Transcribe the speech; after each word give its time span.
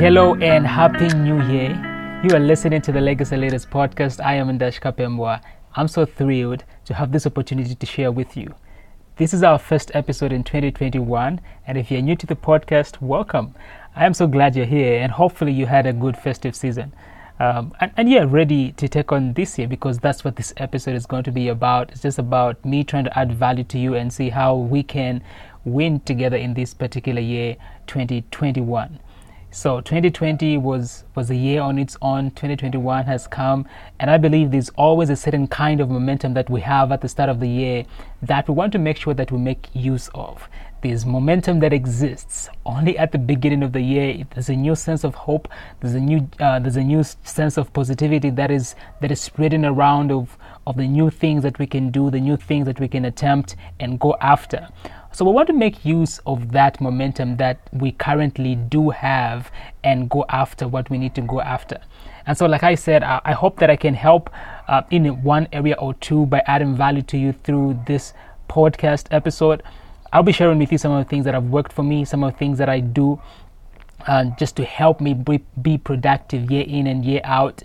Hello 0.00 0.34
and 0.36 0.66
happy 0.66 1.08
new 1.08 1.42
year. 1.42 1.72
You 2.24 2.34
are 2.34 2.40
listening 2.40 2.80
to 2.80 2.90
the 2.90 3.02
Legacy 3.02 3.36
Leaders 3.36 3.66
podcast. 3.66 4.18
I 4.24 4.32
am 4.36 4.48
Ndashi 4.48 4.80
Kapemwa. 4.80 5.42
I'm 5.76 5.88
so 5.88 6.06
thrilled 6.06 6.64
to 6.86 6.94
have 6.94 7.12
this 7.12 7.26
opportunity 7.26 7.74
to 7.74 7.84
share 7.84 8.10
with 8.10 8.34
you. 8.34 8.54
This 9.16 9.34
is 9.34 9.42
our 9.42 9.58
first 9.58 9.90
episode 9.92 10.32
in 10.32 10.42
2021, 10.42 11.38
and 11.66 11.76
if 11.76 11.90
you're 11.90 12.00
new 12.00 12.16
to 12.16 12.26
the 12.26 12.34
podcast, 12.34 12.98
welcome. 13.02 13.54
I 13.94 14.06
am 14.06 14.14
so 14.14 14.26
glad 14.26 14.56
you're 14.56 14.64
here, 14.64 15.02
and 15.02 15.12
hopefully, 15.12 15.52
you 15.52 15.66
had 15.66 15.84
a 15.84 15.92
good 15.92 16.16
festive 16.16 16.56
season. 16.56 16.94
Um, 17.38 17.74
and, 17.82 17.92
and 17.98 18.10
you're 18.10 18.26
ready 18.26 18.72
to 18.72 18.88
take 18.88 19.12
on 19.12 19.34
this 19.34 19.58
year 19.58 19.68
because 19.68 19.98
that's 19.98 20.24
what 20.24 20.36
this 20.36 20.54
episode 20.56 20.94
is 20.94 21.04
going 21.04 21.24
to 21.24 21.30
be 21.30 21.48
about. 21.48 21.90
It's 21.90 22.00
just 22.00 22.18
about 22.18 22.64
me 22.64 22.84
trying 22.84 23.04
to 23.04 23.18
add 23.18 23.32
value 23.32 23.64
to 23.64 23.78
you 23.78 23.96
and 23.96 24.10
see 24.10 24.30
how 24.30 24.56
we 24.56 24.82
can 24.82 25.22
win 25.66 26.00
together 26.00 26.38
in 26.38 26.54
this 26.54 26.72
particular 26.72 27.20
year, 27.20 27.56
2021. 27.86 28.98
So 29.52 29.80
2020 29.80 30.58
was 30.58 31.02
was 31.16 31.28
a 31.28 31.34
year 31.34 31.60
on 31.60 31.76
its 31.76 31.96
own. 32.00 32.30
2021 32.30 33.04
has 33.06 33.26
come, 33.26 33.66
and 33.98 34.08
I 34.08 34.16
believe 34.16 34.52
there's 34.52 34.68
always 34.70 35.10
a 35.10 35.16
certain 35.16 35.48
kind 35.48 35.80
of 35.80 35.90
momentum 35.90 36.34
that 36.34 36.48
we 36.48 36.60
have 36.60 36.92
at 36.92 37.00
the 37.00 37.08
start 37.08 37.28
of 37.28 37.40
the 37.40 37.48
year 37.48 37.84
that 38.22 38.46
we 38.48 38.54
want 38.54 38.70
to 38.72 38.78
make 38.78 38.96
sure 38.96 39.12
that 39.12 39.32
we 39.32 39.38
make 39.38 39.66
use 39.72 40.08
of. 40.14 40.48
There's 40.82 41.04
momentum 41.04 41.58
that 41.60 41.72
exists 41.72 42.48
only 42.64 42.96
at 42.96 43.10
the 43.10 43.18
beginning 43.18 43.64
of 43.64 43.72
the 43.72 43.80
year. 43.80 44.24
There's 44.30 44.50
a 44.50 44.54
new 44.54 44.76
sense 44.76 45.02
of 45.02 45.16
hope. 45.16 45.48
There's 45.80 45.94
a 45.94 46.00
new 46.00 46.28
uh, 46.38 46.60
there's 46.60 46.76
a 46.76 46.84
new 46.84 47.02
sense 47.02 47.56
of 47.58 47.72
positivity 47.72 48.30
that 48.30 48.52
is 48.52 48.76
that 49.00 49.10
is 49.10 49.20
spreading 49.20 49.64
around 49.64 50.12
of 50.12 50.38
of 50.66 50.76
the 50.76 50.86
new 50.86 51.10
things 51.10 51.42
that 51.42 51.58
we 51.58 51.66
can 51.66 51.90
do, 51.90 52.10
the 52.10 52.20
new 52.20 52.36
things 52.36 52.66
that 52.66 52.80
we 52.80 52.88
can 52.88 53.04
attempt 53.04 53.56
and 53.78 53.98
go 53.98 54.16
after. 54.20 54.68
So 55.12 55.24
we 55.24 55.32
want 55.32 55.48
to 55.48 55.52
make 55.52 55.84
use 55.84 56.20
of 56.26 56.52
that 56.52 56.80
momentum 56.80 57.36
that 57.38 57.58
we 57.72 57.92
currently 57.92 58.54
do 58.54 58.90
have 58.90 59.50
and 59.82 60.08
go 60.08 60.24
after 60.28 60.68
what 60.68 60.88
we 60.88 60.98
need 60.98 61.14
to 61.16 61.20
go 61.22 61.40
after. 61.40 61.80
And 62.26 62.38
so, 62.38 62.46
like 62.46 62.62
I 62.62 62.76
said, 62.76 63.02
I, 63.02 63.20
I 63.24 63.32
hope 63.32 63.58
that 63.58 63.70
I 63.70 63.76
can 63.76 63.94
help 63.94 64.30
uh, 64.68 64.82
in 64.90 65.22
one 65.22 65.48
area 65.52 65.74
or 65.78 65.94
two 65.94 66.26
by 66.26 66.42
adding 66.46 66.76
value 66.76 67.02
to 67.02 67.18
you 67.18 67.32
through 67.32 67.80
this 67.86 68.12
podcast 68.48 69.06
episode. 69.10 69.62
I'll 70.12 70.22
be 70.22 70.32
sharing 70.32 70.58
with 70.58 70.70
you 70.70 70.78
some 70.78 70.92
of 70.92 71.04
the 71.04 71.08
things 71.08 71.24
that 71.24 71.34
have 71.34 71.44
worked 71.44 71.72
for 71.72 71.82
me, 71.82 72.04
some 72.04 72.22
of 72.22 72.32
the 72.32 72.38
things 72.38 72.58
that 72.58 72.68
I 72.68 72.80
do 72.80 73.20
uh, 74.06 74.24
just 74.38 74.56
to 74.56 74.64
help 74.64 75.00
me 75.00 75.14
be, 75.14 75.44
be 75.60 75.78
productive 75.78 76.50
year 76.50 76.64
in 76.66 76.86
and 76.86 77.04
year 77.04 77.20
out 77.24 77.62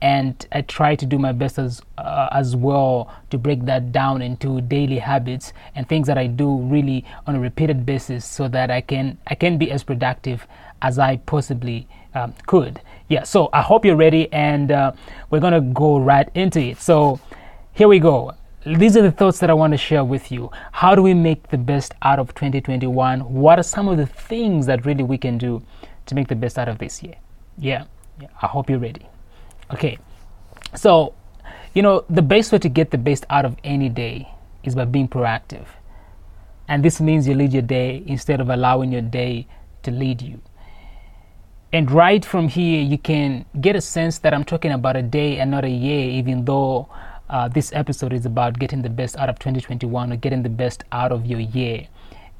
and 0.00 0.46
I 0.52 0.62
try 0.62 0.94
to 0.94 1.06
do 1.06 1.18
my 1.18 1.32
best 1.32 1.58
as 1.58 1.82
uh, 1.98 2.28
as 2.32 2.54
well 2.54 3.12
to 3.30 3.38
break 3.38 3.64
that 3.64 3.90
down 3.90 4.22
into 4.22 4.60
daily 4.60 4.98
habits 4.98 5.52
and 5.74 5.88
things 5.88 6.06
that 6.06 6.16
I 6.16 6.26
do 6.28 6.58
really 6.58 7.04
on 7.26 7.34
a 7.34 7.40
repeated 7.40 7.84
basis 7.84 8.24
so 8.24 8.48
that 8.48 8.70
I 8.70 8.80
can 8.80 9.18
I 9.26 9.34
can 9.34 9.58
be 9.58 9.70
as 9.70 9.82
productive 9.82 10.46
as 10.82 10.98
I 10.98 11.16
possibly 11.16 11.88
um, 12.14 12.34
could. 12.46 12.80
Yeah, 13.08 13.24
so 13.24 13.48
I 13.52 13.62
hope 13.62 13.84
you're 13.84 13.96
ready 13.96 14.32
and 14.32 14.70
uh, 14.70 14.92
we're 15.30 15.40
gonna 15.40 15.60
go 15.60 15.98
right 15.98 16.28
into 16.34 16.60
it. 16.60 16.80
So 16.80 17.20
here 17.72 17.88
we 17.88 17.98
go. 17.98 18.34
These 18.64 18.96
are 18.96 19.02
the 19.02 19.12
thoughts 19.12 19.38
that 19.40 19.50
I 19.50 19.54
want 19.54 19.72
to 19.72 19.78
share 19.78 20.04
with 20.04 20.30
you. 20.30 20.50
How 20.72 20.94
do 20.94 21.02
we 21.02 21.14
make 21.14 21.48
the 21.48 21.58
best 21.58 21.94
out 22.02 22.18
of 22.18 22.34
2021? 22.34 23.20
What 23.20 23.58
are 23.58 23.62
some 23.62 23.88
of 23.88 23.96
the 23.96 24.06
things 24.06 24.66
that 24.66 24.84
really 24.84 25.04
we 25.04 25.16
can 25.16 25.38
do 25.38 25.62
to 26.06 26.14
make 26.14 26.28
the 26.28 26.34
best 26.34 26.58
out 26.58 26.68
of 26.68 26.78
this 26.78 27.02
year? 27.02 27.14
Yeah, 27.56 27.84
yeah 28.20 28.28
I 28.42 28.46
hope 28.46 28.68
you're 28.68 28.78
ready. 28.78 29.06
Okay, 29.72 29.98
so 30.74 31.14
you 31.74 31.82
know, 31.82 32.04
the 32.08 32.22
best 32.22 32.50
way 32.52 32.58
to 32.58 32.68
get 32.68 32.90
the 32.90 32.98
best 32.98 33.24
out 33.30 33.44
of 33.44 33.56
any 33.62 33.88
day 33.88 34.28
is 34.64 34.74
by 34.74 34.84
being 34.84 35.08
proactive. 35.08 35.66
And 36.66 36.84
this 36.84 37.00
means 37.00 37.28
you 37.28 37.34
lead 37.34 37.52
your 37.52 37.62
day 37.62 38.02
instead 38.06 38.40
of 38.40 38.50
allowing 38.50 38.92
your 38.92 39.02
day 39.02 39.46
to 39.82 39.90
lead 39.90 40.20
you. 40.20 40.40
And 41.72 41.90
right 41.90 42.24
from 42.24 42.48
here, 42.48 42.82
you 42.82 42.98
can 42.98 43.44
get 43.60 43.76
a 43.76 43.80
sense 43.80 44.18
that 44.20 44.32
I'm 44.34 44.44
talking 44.44 44.72
about 44.72 44.96
a 44.96 45.02
day 45.02 45.38
and 45.38 45.50
not 45.50 45.64
a 45.64 45.70
year, 45.70 46.10
even 46.10 46.44
though 46.44 46.88
uh, 47.28 47.48
this 47.48 47.72
episode 47.74 48.12
is 48.12 48.24
about 48.24 48.58
getting 48.58 48.82
the 48.82 48.88
best 48.88 49.16
out 49.16 49.28
of 49.28 49.38
2021 49.38 50.12
or 50.12 50.16
getting 50.16 50.42
the 50.42 50.48
best 50.48 50.84
out 50.92 51.12
of 51.12 51.26
your 51.26 51.40
year 51.40 51.86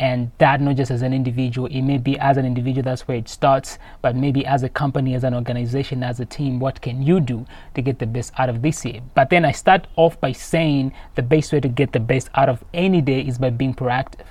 and 0.01 0.31
that 0.39 0.61
not 0.61 0.77
just 0.77 0.91
as 0.91 1.03
an 1.03 1.13
individual 1.13 1.67
it 1.69 1.83
may 1.83 1.99
be 1.99 2.19
as 2.19 2.37
an 2.37 2.47
individual 2.47 2.83
that's 2.83 3.09
where 3.09 3.17
it 3.17 3.29
starts 3.29 3.79
but 4.01 4.15
maybe 4.15 4.47
as 4.47 4.63
a 4.63 4.69
company 4.69 5.15
as 5.15 5.25
an 5.25 5.35
organization 5.35 6.03
as 6.03 6.21
a 6.21 6.25
team 6.25 6.61
what 6.61 6.81
can 6.81 7.03
you 7.03 7.19
do 7.21 7.45
to 7.75 7.83
get 7.83 7.99
the 7.99 8.07
best 8.07 8.33
out 8.39 8.49
of 8.49 8.63
this 8.63 8.85
year? 8.85 9.01
But 9.15 9.31
then 9.31 9.45
i 9.45 9.53
start 9.53 9.87
off 9.97 10.21
by 10.21 10.33
saying 10.33 10.93
the 11.17 11.23
best 11.23 11.53
way 11.53 11.61
to 11.61 11.69
get 11.69 11.93
the 11.93 12.01
best 12.01 12.31
out 12.35 12.49
of 12.49 12.65
any 12.73 13.01
day 13.01 13.21
is 13.21 13.39
by 13.39 13.51
being 13.51 13.75
proactive. 13.75 14.27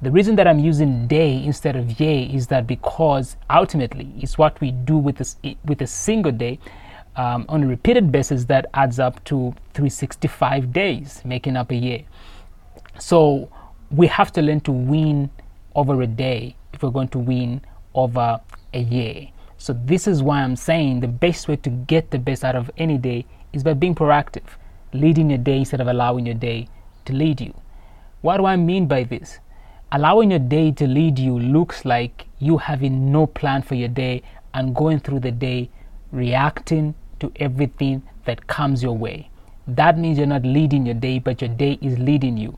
The 0.00 0.10
reason 0.10 0.34
that 0.36 0.48
i'm 0.48 0.58
using 0.58 1.06
day 1.06 1.42
instead 1.44 1.76
of 1.76 2.00
year 2.00 2.28
is 2.28 2.48
that 2.48 2.66
because 2.66 3.36
ultimately 3.48 4.12
it's 4.18 4.36
what 4.36 4.60
we 4.60 4.72
do 4.72 4.96
with 4.98 5.16
this 5.16 5.36
with 5.64 5.80
a 5.82 5.86
single 5.86 6.32
day 6.32 6.58
um, 7.14 7.44
on 7.48 7.62
a 7.62 7.66
repeated 7.66 8.10
basis 8.10 8.44
that 8.46 8.66
adds 8.74 8.98
up 8.98 9.22
to 9.24 9.54
365 9.74 10.72
days 10.72 11.22
making 11.24 11.56
up 11.56 11.70
a 11.70 11.74
year. 11.74 12.02
So 12.98 13.50
we 13.92 14.06
have 14.06 14.32
to 14.32 14.42
learn 14.42 14.60
to 14.60 14.72
win 14.72 15.30
over 15.74 16.00
a 16.00 16.06
day 16.06 16.56
if 16.72 16.82
we're 16.82 16.90
going 16.90 17.08
to 17.08 17.18
win 17.18 17.60
over 17.94 18.40
a 18.72 18.80
year. 18.80 19.28
So, 19.58 19.74
this 19.84 20.08
is 20.08 20.22
why 20.22 20.42
I'm 20.42 20.56
saying 20.56 21.00
the 21.00 21.08
best 21.08 21.46
way 21.46 21.56
to 21.56 21.70
get 21.70 22.10
the 22.10 22.18
best 22.18 22.42
out 22.42 22.56
of 22.56 22.70
any 22.78 22.96
day 22.96 23.26
is 23.52 23.62
by 23.62 23.74
being 23.74 23.94
proactive, 23.94 24.46
leading 24.92 25.28
your 25.30 25.38
day 25.38 25.58
instead 25.58 25.80
of 25.80 25.88
allowing 25.88 26.26
your 26.26 26.34
day 26.34 26.68
to 27.04 27.12
lead 27.12 27.40
you. 27.40 27.54
What 28.22 28.38
do 28.38 28.46
I 28.46 28.56
mean 28.56 28.86
by 28.86 29.04
this? 29.04 29.38
Allowing 29.92 30.30
your 30.30 30.40
day 30.40 30.72
to 30.72 30.86
lead 30.86 31.18
you 31.18 31.38
looks 31.38 31.84
like 31.84 32.26
you 32.38 32.56
having 32.56 33.12
no 33.12 33.26
plan 33.26 33.60
for 33.60 33.74
your 33.74 33.88
day 33.88 34.22
and 34.54 34.74
going 34.74 35.00
through 35.00 35.20
the 35.20 35.30
day 35.30 35.68
reacting 36.12 36.94
to 37.20 37.30
everything 37.36 38.02
that 38.24 38.46
comes 38.46 38.82
your 38.82 38.96
way. 38.96 39.28
That 39.68 39.98
means 39.98 40.16
you're 40.16 40.26
not 40.26 40.44
leading 40.44 40.86
your 40.86 40.94
day, 40.94 41.18
but 41.18 41.42
your 41.42 41.50
day 41.50 41.78
is 41.82 41.98
leading 41.98 42.38
you 42.38 42.56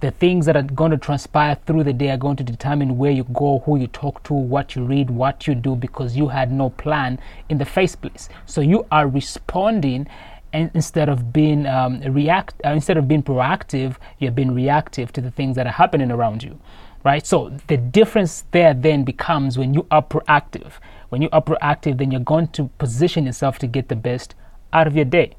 the 0.00 0.12
things 0.12 0.46
that 0.46 0.56
are 0.56 0.62
going 0.62 0.92
to 0.92 0.96
transpire 0.96 1.56
through 1.66 1.82
the 1.82 1.92
day 1.92 2.10
are 2.10 2.16
going 2.16 2.36
to 2.36 2.44
determine 2.44 2.98
where 2.98 3.10
you 3.10 3.24
go, 3.24 3.60
who 3.66 3.76
you 3.76 3.88
talk 3.88 4.22
to, 4.22 4.32
what 4.32 4.76
you 4.76 4.84
read, 4.84 5.10
what 5.10 5.46
you 5.48 5.56
do, 5.56 5.74
because 5.74 6.16
you 6.16 6.28
had 6.28 6.52
no 6.52 6.70
plan 6.70 7.18
in 7.48 7.58
the 7.58 7.64
first 7.64 8.00
place. 8.00 8.28
So 8.46 8.60
you 8.60 8.86
are 8.92 9.08
responding, 9.08 10.06
and 10.52 10.70
instead 10.72 11.08
of 11.08 11.32
being 11.32 11.66
um, 11.66 12.00
react, 12.00 12.54
uh, 12.64 12.70
instead 12.70 12.96
of 12.96 13.08
being 13.08 13.24
proactive, 13.24 13.96
you're 14.18 14.30
being 14.30 14.54
reactive 14.54 15.12
to 15.14 15.20
the 15.20 15.32
things 15.32 15.56
that 15.56 15.66
are 15.66 15.72
happening 15.72 16.12
around 16.12 16.44
you, 16.44 16.60
right? 17.02 17.26
So 17.26 17.58
the 17.66 17.76
difference 17.76 18.44
there 18.52 18.74
then 18.74 19.02
becomes 19.02 19.58
when 19.58 19.74
you 19.74 19.84
are 19.90 20.02
proactive. 20.02 20.74
When 21.08 21.22
you 21.22 21.28
are 21.32 21.42
proactive, 21.42 21.98
then 21.98 22.12
you're 22.12 22.20
going 22.20 22.48
to 22.48 22.68
position 22.78 23.26
yourself 23.26 23.58
to 23.58 23.66
get 23.66 23.88
the 23.88 23.96
best 23.96 24.36
out 24.72 24.86
of 24.86 24.94
your 24.94 25.06
day. 25.06 25.34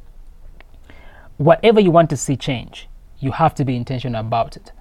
Whatever 1.37 1.79
you 1.79 1.91
want 1.91 2.09
to 2.09 2.17
see 2.17 2.35
change 2.35 2.89
you 3.19 3.31
have 3.31 3.53
to 3.55 3.65
be 3.65 3.75
intentional 3.75 4.19
about 4.19 4.55
it. 4.55 4.71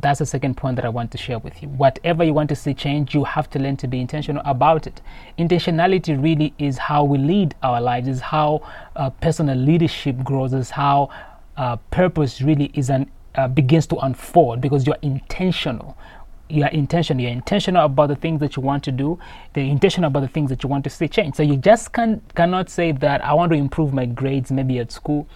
That's 0.00 0.18
the 0.18 0.26
second 0.26 0.56
point 0.56 0.76
that 0.76 0.84
I 0.84 0.88
want 0.88 1.12
to 1.12 1.18
share 1.18 1.38
with 1.38 1.62
you. 1.62 1.68
Whatever 1.68 2.24
you 2.24 2.34
want 2.34 2.48
to 2.48 2.56
see 2.56 2.74
change, 2.74 3.14
you 3.14 3.22
have 3.24 3.48
to 3.50 3.58
learn 3.60 3.76
to 3.78 3.86
be 3.86 4.00
intentional 4.00 4.42
about 4.44 4.86
it. 4.86 5.00
Intentionality 5.38 6.20
really 6.20 6.52
is 6.58 6.76
how 6.76 7.04
we 7.04 7.18
lead 7.18 7.54
our 7.62 7.80
lives, 7.80 8.08
is 8.08 8.20
how 8.20 8.62
uh, 8.96 9.10
personal 9.10 9.56
leadership 9.56 10.24
grows, 10.24 10.52
is 10.52 10.70
how 10.70 11.08
uh, 11.56 11.76
purpose 11.90 12.42
really 12.42 12.72
is 12.74 12.90
an, 12.90 13.08
uh, 13.36 13.46
begins 13.46 13.86
to 13.86 13.96
unfold 13.98 14.60
because 14.60 14.86
you're 14.86 14.98
intentional. 15.02 15.96
You 16.48 16.64
are 16.64 16.70
intentional. 16.70 17.22
You're 17.22 17.32
intentional 17.32 17.84
about 17.84 18.08
the 18.08 18.16
things 18.16 18.40
that 18.40 18.56
you 18.56 18.62
want 18.62 18.82
to 18.84 18.92
do. 18.92 19.18
You're 19.54 19.66
intentional 19.66 20.08
about 20.08 20.20
the 20.20 20.28
things 20.28 20.50
that 20.50 20.64
you 20.64 20.68
want 20.68 20.82
to 20.84 20.90
see 20.90 21.06
change. 21.06 21.36
So 21.36 21.42
you 21.42 21.56
just 21.56 21.92
can 21.92 22.22
cannot 22.34 22.70
say 22.70 22.92
that 22.92 23.24
I 23.24 23.34
want 23.34 23.52
to 23.52 23.58
improve 23.58 23.92
my 23.92 24.06
grades 24.06 24.50
maybe 24.50 24.78
at 24.78 24.90
school 24.90 25.28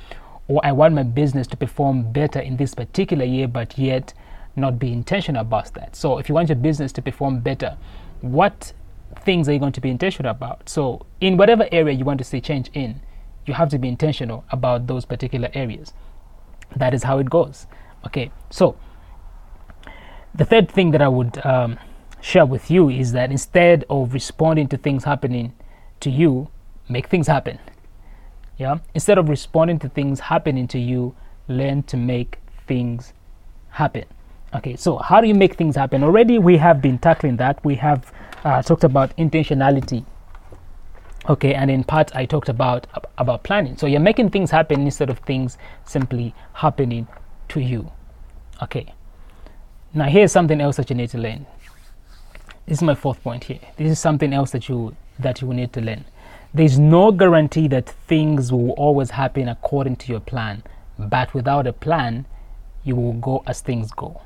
or 0.50 0.60
I 0.64 0.72
want 0.72 0.94
my 0.94 1.04
business 1.04 1.46
to 1.46 1.56
perform 1.56 2.10
better 2.10 2.40
in 2.40 2.56
this 2.56 2.74
particular 2.74 3.24
year, 3.24 3.46
but 3.46 3.78
yet 3.78 4.12
not 4.56 4.80
be 4.80 4.92
intentional 4.92 5.42
about 5.42 5.72
that. 5.74 5.94
So, 5.94 6.18
if 6.18 6.28
you 6.28 6.34
want 6.34 6.48
your 6.48 6.56
business 6.56 6.90
to 6.94 7.02
perform 7.02 7.38
better, 7.38 7.78
what 8.20 8.72
things 9.20 9.48
are 9.48 9.52
you 9.52 9.60
going 9.60 9.72
to 9.72 9.80
be 9.80 9.90
intentional 9.90 10.32
about? 10.32 10.68
So, 10.68 11.06
in 11.20 11.36
whatever 11.36 11.68
area 11.70 11.94
you 11.94 12.04
want 12.04 12.18
to 12.18 12.24
see 12.24 12.40
change 12.40 12.68
in, 12.74 13.00
you 13.46 13.54
have 13.54 13.68
to 13.68 13.78
be 13.78 13.86
intentional 13.86 14.44
about 14.50 14.88
those 14.88 15.04
particular 15.04 15.50
areas. 15.54 15.92
That 16.74 16.94
is 16.94 17.04
how 17.04 17.18
it 17.18 17.30
goes. 17.30 17.68
Okay, 18.06 18.32
so 18.50 18.76
the 20.34 20.44
third 20.44 20.68
thing 20.68 20.90
that 20.90 21.00
I 21.00 21.08
would 21.08 21.46
um, 21.46 21.78
share 22.20 22.44
with 22.44 22.72
you 22.72 22.88
is 22.88 23.12
that 23.12 23.30
instead 23.30 23.84
of 23.88 24.12
responding 24.12 24.66
to 24.68 24.76
things 24.76 25.04
happening 25.04 25.52
to 26.00 26.10
you, 26.10 26.48
make 26.88 27.06
things 27.06 27.28
happen. 27.28 27.60
Yeah. 28.60 28.76
Instead 28.92 29.16
of 29.16 29.30
responding 29.30 29.78
to 29.78 29.88
things 29.88 30.20
happening 30.20 30.68
to 30.68 30.78
you, 30.78 31.16
learn 31.48 31.82
to 31.84 31.96
make 31.96 32.36
things 32.66 33.14
happen. 33.70 34.04
Okay. 34.54 34.76
So 34.76 34.98
how 34.98 35.22
do 35.22 35.26
you 35.26 35.34
make 35.34 35.54
things 35.54 35.76
happen? 35.76 36.04
Already 36.04 36.38
we 36.38 36.58
have 36.58 36.82
been 36.82 36.98
tackling 36.98 37.38
that. 37.38 37.64
We 37.64 37.76
have 37.76 38.12
uh, 38.44 38.60
talked 38.60 38.84
about 38.84 39.16
intentionality. 39.16 40.04
Okay, 41.28 41.54
and 41.54 41.70
in 41.70 41.84
part 41.84 42.14
I 42.14 42.26
talked 42.26 42.50
about 42.50 42.86
about 43.16 43.44
planning. 43.44 43.78
So 43.78 43.86
you're 43.86 43.98
making 43.98 44.28
things 44.28 44.50
happen 44.50 44.82
instead 44.82 45.08
of 45.08 45.18
things 45.20 45.56
simply 45.86 46.34
happening 46.52 47.08
to 47.48 47.60
you. 47.60 47.90
Okay. 48.62 48.92
Now 49.94 50.04
here's 50.04 50.32
something 50.32 50.60
else 50.60 50.76
that 50.76 50.90
you 50.90 50.96
need 50.96 51.08
to 51.10 51.18
learn. 51.18 51.46
This 52.66 52.78
is 52.78 52.82
my 52.82 52.94
fourth 52.94 53.22
point 53.22 53.44
here. 53.44 53.60
This 53.78 53.90
is 53.90 53.98
something 53.98 54.34
else 54.34 54.50
that 54.50 54.68
you 54.68 54.94
that 55.18 55.40
you 55.40 55.46
will 55.46 55.56
need 55.56 55.72
to 55.72 55.80
learn. 55.80 56.04
There's 56.52 56.78
no 56.78 57.12
guarantee 57.12 57.68
that 57.68 57.88
things 57.88 58.50
will 58.50 58.70
always 58.72 59.10
happen 59.10 59.48
according 59.48 59.96
to 59.96 60.10
your 60.10 60.20
plan, 60.20 60.64
but 60.98 61.32
without 61.32 61.66
a 61.66 61.72
plan, 61.72 62.26
you 62.82 62.96
will 62.96 63.12
go 63.12 63.42
as 63.46 63.60
things 63.60 63.92
go. 63.92 64.22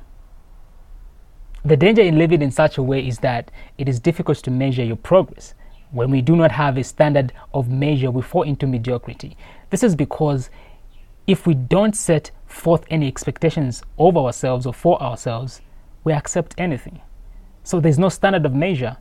The 1.63 1.77
danger 1.77 2.01
in 2.01 2.17
living 2.17 2.41
in 2.41 2.51
such 2.51 2.77
a 2.77 2.83
way 2.83 3.07
is 3.07 3.19
that 3.19 3.51
it 3.77 3.87
is 3.87 3.99
difficult 3.99 4.37
to 4.39 4.51
measure 4.51 4.83
your 4.83 4.95
progress. 4.95 5.53
When 5.91 6.09
we 6.09 6.21
do 6.21 6.35
not 6.35 6.51
have 6.51 6.77
a 6.77 6.83
standard 6.83 7.31
of 7.53 7.69
measure, 7.69 8.09
we 8.09 8.21
fall 8.21 8.43
into 8.43 8.65
mediocrity. 8.65 9.37
This 9.69 9.83
is 9.83 9.95
because 9.95 10.49
if 11.27 11.45
we 11.45 11.53
don't 11.53 11.95
set 11.95 12.31
forth 12.47 12.85
any 12.89 13.07
expectations 13.07 13.83
of 13.97 14.17
ourselves 14.17 14.65
or 14.65 14.73
for 14.73 15.01
ourselves, 15.01 15.61
we 16.03 16.13
accept 16.13 16.55
anything. 16.57 17.01
So 17.63 17.79
there's 17.79 17.99
no 17.99 18.09
standard 18.09 18.45
of 18.45 18.53
measure. 18.53 18.97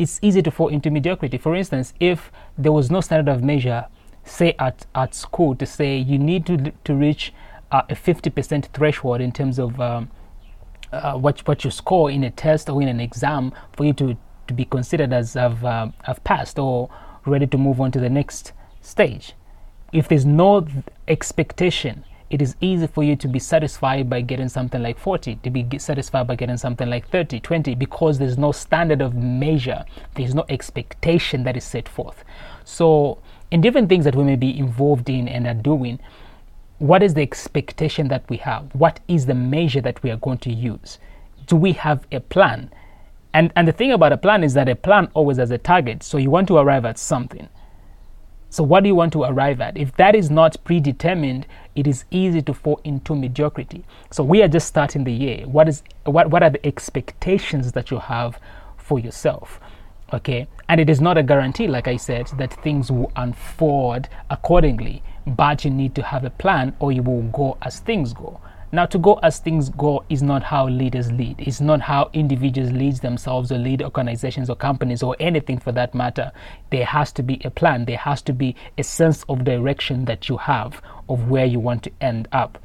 It's 0.00 0.18
easy 0.22 0.40
to 0.40 0.50
fall 0.50 0.68
into 0.68 0.90
mediocrity. 0.90 1.36
For 1.36 1.54
instance, 1.54 1.92
if 2.00 2.32
there 2.56 2.72
was 2.72 2.90
no 2.90 3.02
standard 3.02 3.30
of 3.30 3.42
measure, 3.42 3.84
say 4.24 4.54
at, 4.58 4.86
at 4.94 5.14
school, 5.14 5.54
to 5.56 5.66
say 5.66 5.98
you 5.98 6.18
need 6.18 6.46
to, 6.46 6.72
to 6.84 6.94
reach 6.94 7.34
uh, 7.70 7.82
a 7.90 7.94
50% 7.94 8.68
threshold 8.68 9.20
in 9.20 9.30
terms 9.30 9.58
of 9.58 9.78
um, 9.78 10.10
uh, 10.90 11.18
what, 11.18 11.46
what 11.46 11.64
you 11.64 11.70
score 11.70 12.10
in 12.10 12.24
a 12.24 12.30
test 12.30 12.70
or 12.70 12.80
in 12.80 12.88
an 12.88 12.98
exam 12.98 13.52
for 13.74 13.84
you 13.84 13.92
to, 13.92 14.16
to 14.48 14.54
be 14.54 14.64
considered 14.64 15.12
as 15.12 15.34
have, 15.34 15.62
uh, 15.66 15.88
have 16.04 16.24
passed 16.24 16.58
or 16.58 16.88
ready 17.26 17.46
to 17.46 17.58
move 17.58 17.78
on 17.78 17.92
to 17.92 18.00
the 18.00 18.08
next 18.08 18.52
stage. 18.80 19.34
If 19.92 20.08
there's 20.08 20.24
no 20.24 20.66
expectation 21.08 22.04
it 22.30 22.40
is 22.40 22.54
easy 22.60 22.86
for 22.86 23.02
you 23.02 23.16
to 23.16 23.26
be 23.26 23.40
satisfied 23.40 24.08
by 24.08 24.20
getting 24.20 24.48
something 24.48 24.80
like 24.80 24.98
40, 24.98 25.36
to 25.36 25.50
be 25.50 25.66
satisfied 25.78 26.28
by 26.28 26.36
getting 26.36 26.56
something 26.56 26.88
like 26.88 27.08
30, 27.08 27.40
20, 27.40 27.74
because 27.74 28.18
there's 28.18 28.38
no 28.38 28.52
standard 28.52 29.02
of 29.02 29.14
measure, 29.16 29.84
there's 30.14 30.34
no 30.34 30.44
expectation 30.48 31.42
that 31.42 31.56
is 31.56 31.64
set 31.64 31.88
forth. 31.88 32.24
So, 32.64 33.18
in 33.50 33.60
different 33.60 33.88
things 33.88 34.04
that 34.04 34.14
we 34.14 34.22
may 34.22 34.36
be 34.36 34.56
involved 34.56 35.10
in 35.10 35.26
and 35.26 35.44
are 35.46 35.54
doing, 35.54 35.98
what 36.78 37.02
is 37.02 37.14
the 37.14 37.22
expectation 37.22 38.06
that 38.08 38.28
we 38.30 38.36
have? 38.38 38.72
What 38.76 39.00
is 39.08 39.26
the 39.26 39.34
measure 39.34 39.80
that 39.80 40.00
we 40.04 40.10
are 40.10 40.16
going 40.16 40.38
to 40.38 40.52
use? 40.52 40.98
Do 41.46 41.56
we 41.56 41.72
have 41.72 42.06
a 42.12 42.20
plan? 42.20 42.70
And, 43.34 43.52
and 43.56 43.66
the 43.66 43.72
thing 43.72 43.90
about 43.90 44.12
a 44.12 44.16
plan 44.16 44.44
is 44.44 44.54
that 44.54 44.68
a 44.68 44.76
plan 44.76 45.08
always 45.14 45.38
has 45.38 45.50
a 45.50 45.58
target. 45.58 46.04
So 46.04 46.16
you 46.16 46.30
want 46.30 46.46
to 46.48 46.58
arrive 46.58 46.84
at 46.84 46.96
something. 46.96 47.48
So, 48.52 48.64
what 48.64 48.82
do 48.82 48.88
you 48.88 48.96
want 48.96 49.12
to 49.12 49.22
arrive 49.22 49.60
at? 49.60 49.76
If 49.76 49.94
that 49.96 50.16
is 50.16 50.28
not 50.28 50.56
predetermined, 50.64 51.46
it 51.76 51.86
is 51.86 52.04
easy 52.10 52.42
to 52.42 52.52
fall 52.52 52.80
into 52.82 53.14
mediocrity. 53.14 53.84
So, 54.10 54.24
we 54.24 54.42
are 54.42 54.48
just 54.48 54.66
starting 54.66 55.04
the 55.04 55.12
year. 55.12 55.46
What 55.46 55.68
is 55.68 55.84
what, 56.04 56.30
what 56.30 56.42
are 56.42 56.50
the 56.50 56.66
expectations 56.66 57.70
that 57.72 57.92
you 57.92 58.00
have 58.00 58.40
for 58.76 58.98
yourself? 58.98 59.60
Okay, 60.12 60.48
and 60.68 60.80
it 60.80 60.90
is 60.90 61.00
not 61.00 61.16
a 61.16 61.22
guarantee, 61.22 61.68
like 61.68 61.86
I 61.86 61.96
said, 61.96 62.26
that 62.38 62.52
things 62.64 62.90
will 62.90 63.12
unfold 63.14 64.08
accordingly, 64.28 65.04
but 65.24 65.64
you 65.64 65.70
need 65.70 65.94
to 65.94 66.02
have 66.02 66.24
a 66.24 66.30
plan 66.30 66.74
or 66.80 66.90
you 66.90 67.04
will 67.04 67.22
go 67.22 67.56
as 67.62 67.78
things 67.78 68.12
go. 68.12 68.40
Now, 68.72 68.86
to 68.86 68.98
go 68.98 69.14
as 69.14 69.40
things 69.40 69.68
go 69.68 70.04
is 70.08 70.22
not 70.22 70.44
how 70.44 70.68
leaders 70.68 71.10
lead. 71.10 71.36
It's 71.40 71.60
not 71.60 71.80
how 71.80 72.08
individuals 72.12 72.70
lead 72.70 72.96
themselves 72.98 73.50
or 73.50 73.58
lead 73.58 73.82
organizations 73.82 74.48
or 74.48 74.54
companies 74.54 75.02
or 75.02 75.16
anything 75.18 75.58
for 75.58 75.72
that 75.72 75.92
matter. 75.92 76.30
There 76.70 76.84
has 76.84 77.10
to 77.14 77.24
be 77.24 77.40
a 77.44 77.50
plan. 77.50 77.86
There 77.86 77.96
has 77.96 78.22
to 78.22 78.32
be 78.32 78.54
a 78.78 78.84
sense 78.84 79.24
of 79.28 79.42
direction 79.42 80.04
that 80.04 80.28
you 80.28 80.36
have 80.36 80.80
of 81.08 81.28
where 81.28 81.46
you 81.46 81.58
want 81.58 81.82
to 81.84 81.92
end 82.00 82.28
up. 82.30 82.58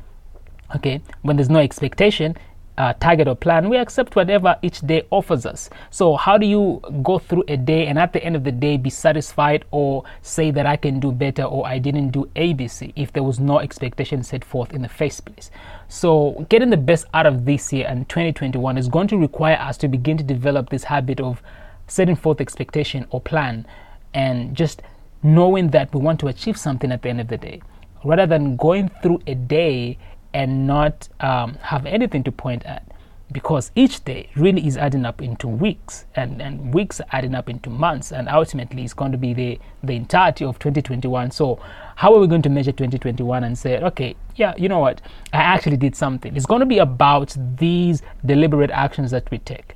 Okay, 0.75 1.01
when 1.23 1.37
there's 1.37 1.49
no 1.49 1.59
expectation, 1.59 2.35
uh, 2.77 2.93
target 2.93 3.27
or 3.27 3.35
plan, 3.35 3.69
we 3.69 3.77
accept 3.77 4.15
whatever 4.15 4.57
each 4.61 4.81
day 4.81 5.03
offers 5.09 5.45
us. 5.45 5.69
So, 5.91 6.15
how 6.15 6.37
do 6.37 6.45
you 6.45 6.81
go 7.03 7.19
through 7.19 7.45
a 7.47 7.57
day 7.57 7.87
and 7.87 7.97
at 7.97 8.13
the 8.13 8.23
end 8.23 8.35
of 8.35 8.43
the 8.43 8.51
day 8.51 8.77
be 8.77 8.89
satisfied 8.89 9.65
or 9.71 10.03
say 10.21 10.51
that 10.51 10.65
I 10.65 10.75
can 10.75 10.99
do 10.99 11.11
better 11.11 11.43
or 11.43 11.65
I 11.65 11.79
didn't 11.79 12.09
do 12.09 12.29
ABC 12.35 12.93
if 12.95 13.13
there 13.13 13.23
was 13.23 13.39
no 13.39 13.59
expectation 13.59 14.23
set 14.23 14.43
forth 14.43 14.73
in 14.73 14.81
the 14.81 14.89
first 14.89 15.25
place? 15.25 15.51
So, 15.87 16.45
getting 16.49 16.69
the 16.69 16.77
best 16.77 17.05
out 17.13 17.25
of 17.25 17.45
this 17.45 17.71
year 17.71 17.87
and 17.87 18.07
2021 18.09 18.77
is 18.77 18.89
going 18.89 19.07
to 19.09 19.17
require 19.17 19.57
us 19.57 19.77
to 19.77 19.87
begin 19.87 20.17
to 20.17 20.23
develop 20.23 20.69
this 20.69 20.83
habit 20.83 21.19
of 21.19 21.41
setting 21.87 22.15
forth 22.15 22.41
expectation 22.41 23.05
or 23.11 23.21
plan 23.21 23.65
and 24.13 24.55
just 24.55 24.81
knowing 25.23 25.69
that 25.69 25.93
we 25.93 25.99
want 25.99 26.19
to 26.19 26.27
achieve 26.27 26.57
something 26.57 26.91
at 26.91 27.01
the 27.01 27.09
end 27.09 27.21
of 27.21 27.27
the 27.27 27.37
day 27.37 27.61
rather 28.03 28.25
than 28.25 28.55
going 28.55 28.89
through 29.01 29.19
a 29.27 29.33
day 29.35 29.97
and 30.35 30.67
not 30.67 31.07
um, 31.21 31.53
have 31.61 31.85
anything 31.85 32.21
to 32.21 32.31
point 32.31 32.65
at. 32.65 32.83
Because 33.31 33.71
each 33.73 34.03
day 34.03 34.29
really 34.35 34.67
is 34.67 34.77
adding 34.77 35.05
up 35.05 35.21
into 35.21 35.47
weeks 35.47 36.05
and, 36.15 36.41
and 36.41 36.73
weeks 36.73 36.99
are 36.99 37.07
adding 37.11 37.33
up 37.33 37.49
into 37.49 37.69
months 37.69 38.11
and 38.11 38.29
ultimately 38.29 38.83
it's 38.83 38.93
going 38.93 39.13
to 39.13 39.17
be 39.17 39.33
the, 39.33 39.59
the 39.81 39.93
entirety 39.93 40.45
of 40.45 40.59
2021 40.59 41.31
so 41.31 41.59
how 41.95 42.13
are 42.13 42.19
we 42.19 42.27
going 42.27 42.43
to 42.43 42.49
measure 42.49 42.71
2021 42.71 43.43
and 43.43 43.57
say 43.57 43.81
okay 43.81 44.15
yeah 44.35 44.53
you 44.57 44.69
know 44.69 44.77
what? 44.77 45.01
I 45.33 45.37
actually 45.37 45.77
did 45.77 45.95
something. 45.95 46.35
It's 46.35 46.45
going 46.45 46.59
to 46.59 46.67
be 46.67 46.77
about 46.77 47.35
these 47.57 48.03
deliberate 48.23 48.69
actions 48.69 49.09
that 49.11 49.29
we 49.31 49.39
take. 49.39 49.73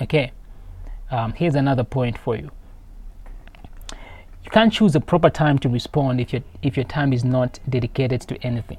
Okay? 0.00 0.30
Um, 1.10 1.32
here's 1.32 1.56
another 1.56 1.84
point 1.84 2.16
for 2.18 2.36
you. 2.36 2.50
You 4.44 4.50
can't 4.52 4.72
choose 4.72 4.94
a 4.94 5.00
proper 5.00 5.30
time 5.30 5.58
to 5.60 5.68
respond 5.68 6.20
if 6.20 6.32
your 6.32 6.42
if 6.62 6.76
your 6.76 6.84
time 6.84 7.12
is 7.12 7.24
not 7.24 7.58
dedicated 7.68 8.20
to 8.22 8.36
anything 8.46 8.78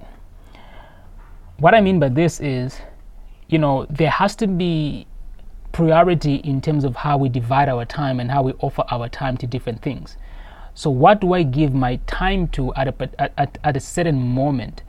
what 1.58 1.74
I 1.74 1.82
mean 1.82 2.00
by 2.00 2.10
this 2.10 2.40
is, 2.40 2.80
you 3.48 3.58
know, 3.58 3.86
there 3.90 4.10
has 4.10 4.36
to 4.38 4.48
be 4.48 5.08
priority 5.72 6.36
in 6.36 6.62
terms 6.62 6.84
of 6.84 6.96
how 6.96 7.18
we 7.18 7.30
divide 7.30 7.70
our 7.70 7.86
time 7.86 8.20
and 8.20 8.32
how 8.32 8.44
we 8.44 8.54
offer 8.60 8.84
our 8.90 9.08
time 9.10 9.38
to 9.38 9.48
different 9.48 9.82
things. 9.82 10.18
So, 10.74 10.90
what 10.90 11.22
do 11.22 11.34
I 11.34 11.44
give 11.44 11.74
my 11.74 11.98
time 12.08 12.48
to 12.50 12.74
at 12.76 12.88
a, 12.88 13.32
at, 13.40 13.58
at 13.64 13.78
a 13.78 13.80
certain 13.80 14.20
moment? 14.20 14.84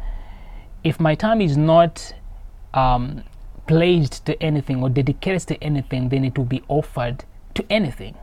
If 0.82 0.98
my 0.98 1.14
time 1.14 1.40
is 1.40 1.56
not 1.56 2.12
um, 2.74 3.22
pledged 3.69 4.24
to 4.26 4.40
anything 4.42 4.82
or 4.82 4.88
dedicated 4.88 5.42
to 5.48 5.62
anything, 5.62 6.08
then 6.08 6.24
it 6.24 6.36
will 6.36 6.44
be 6.44 6.62
offered 6.69 7.24
to 7.54 7.64
anything, 7.70 8.16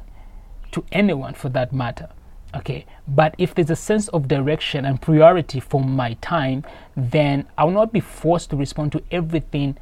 to 0.72 0.84
anyone 0.92 1.34
for 1.34 1.50
that 1.50 1.72
matter 1.72 2.10
okay 2.56 2.86
but 3.08 3.34
if 3.38 3.56
there's 3.56 3.70
a 3.70 3.76
sense 3.76 4.08
of 4.10 4.28
direction 4.28 4.86
and 4.86 5.02
priority 5.02 5.60
for 5.60 5.82
my 5.82 6.14
time 6.16 6.64
then 6.96 7.46
i 7.58 7.64
will 7.64 7.72
not 7.72 7.92
be 7.92 8.00
forced 8.00 8.50
to 8.50 8.56
respond 8.56 8.92
to 8.92 9.02
everything 9.12 9.78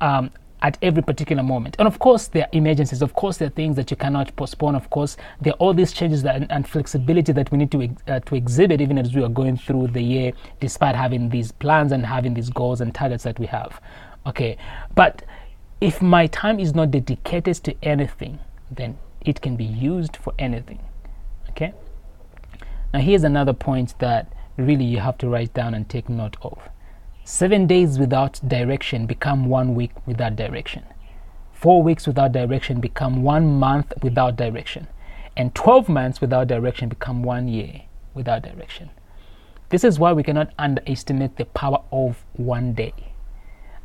um, 0.00 0.30
at 0.62 0.76
every 0.82 1.02
particular 1.02 1.42
moment. 1.42 1.76
And 1.78 1.88
of 1.88 1.98
course 1.98 2.28
there 2.28 2.44
are 2.44 2.48
emergencies. 2.52 3.02
Of 3.02 3.14
course 3.14 3.38
there 3.38 3.48
are 3.48 3.52
things 3.52 3.76
that 3.76 3.90
you 3.90 3.96
cannot 3.96 4.34
postpone. 4.36 4.74
Of 4.74 4.90
course 4.90 5.16
there 5.40 5.52
are 5.54 5.56
all 5.56 5.74
these 5.74 5.92
changes 5.92 6.22
that, 6.22 6.36
and, 6.36 6.50
and 6.50 6.68
flexibility 6.68 7.32
that 7.32 7.50
we 7.50 7.58
need 7.58 7.70
to, 7.72 7.96
uh, 8.08 8.20
to 8.20 8.34
exhibit 8.34 8.80
even 8.80 8.98
as 8.98 9.14
we 9.14 9.22
are 9.22 9.28
going 9.28 9.56
through 9.56 9.88
the 9.88 10.02
year 10.02 10.32
despite 10.60 10.94
having 10.94 11.28
these 11.28 11.52
plans 11.52 11.92
and 11.92 12.04
having 12.04 12.34
these 12.34 12.50
goals 12.50 12.80
and 12.80 12.94
targets 12.94 13.24
that 13.24 13.38
we 13.38 13.46
have. 13.46 13.80
Okay 14.26 14.56
but 14.94 15.22
if 15.80 16.02
my 16.02 16.26
time 16.26 16.60
is 16.60 16.74
not 16.74 16.90
dedicated 16.90 17.56
to 17.56 17.74
anything 17.82 18.38
then 18.70 18.98
it 19.22 19.40
can 19.40 19.56
be 19.56 19.64
used 19.64 20.16
for 20.16 20.34
anything. 20.38 20.80
Okay 21.50 21.72
now, 22.92 22.98
here's 22.98 23.22
another 23.22 23.52
point 23.52 23.96
that 24.00 24.32
really 24.56 24.84
you 24.84 24.98
have 24.98 25.16
to 25.18 25.28
write 25.28 25.54
down 25.54 25.74
and 25.74 25.88
take 25.88 26.08
note 26.08 26.36
of. 26.42 26.58
Seven 27.24 27.68
days 27.68 28.00
without 28.00 28.40
direction 28.46 29.06
become 29.06 29.46
one 29.46 29.76
week 29.76 29.92
without 30.06 30.34
direction. 30.34 30.82
Four 31.52 31.84
weeks 31.84 32.08
without 32.08 32.32
direction 32.32 32.80
become 32.80 33.22
one 33.22 33.58
month 33.58 33.92
without 34.02 34.34
direction. 34.34 34.88
And 35.36 35.54
12 35.54 35.88
months 35.88 36.20
without 36.20 36.48
direction 36.48 36.88
become 36.88 37.22
one 37.22 37.46
year 37.46 37.82
without 38.12 38.42
direction. 38.42 38.90
This 39.68 39.84
is 39.84 40.00
why 40.00 40.12
we 40.12 40.24
cannot 40.24 40.52
underestimate 40.58 41.36
the 41.36 41.44
power 41.44 41.84
of 41.92 42.24
one 42.32 42.72
day, 42.72 42.94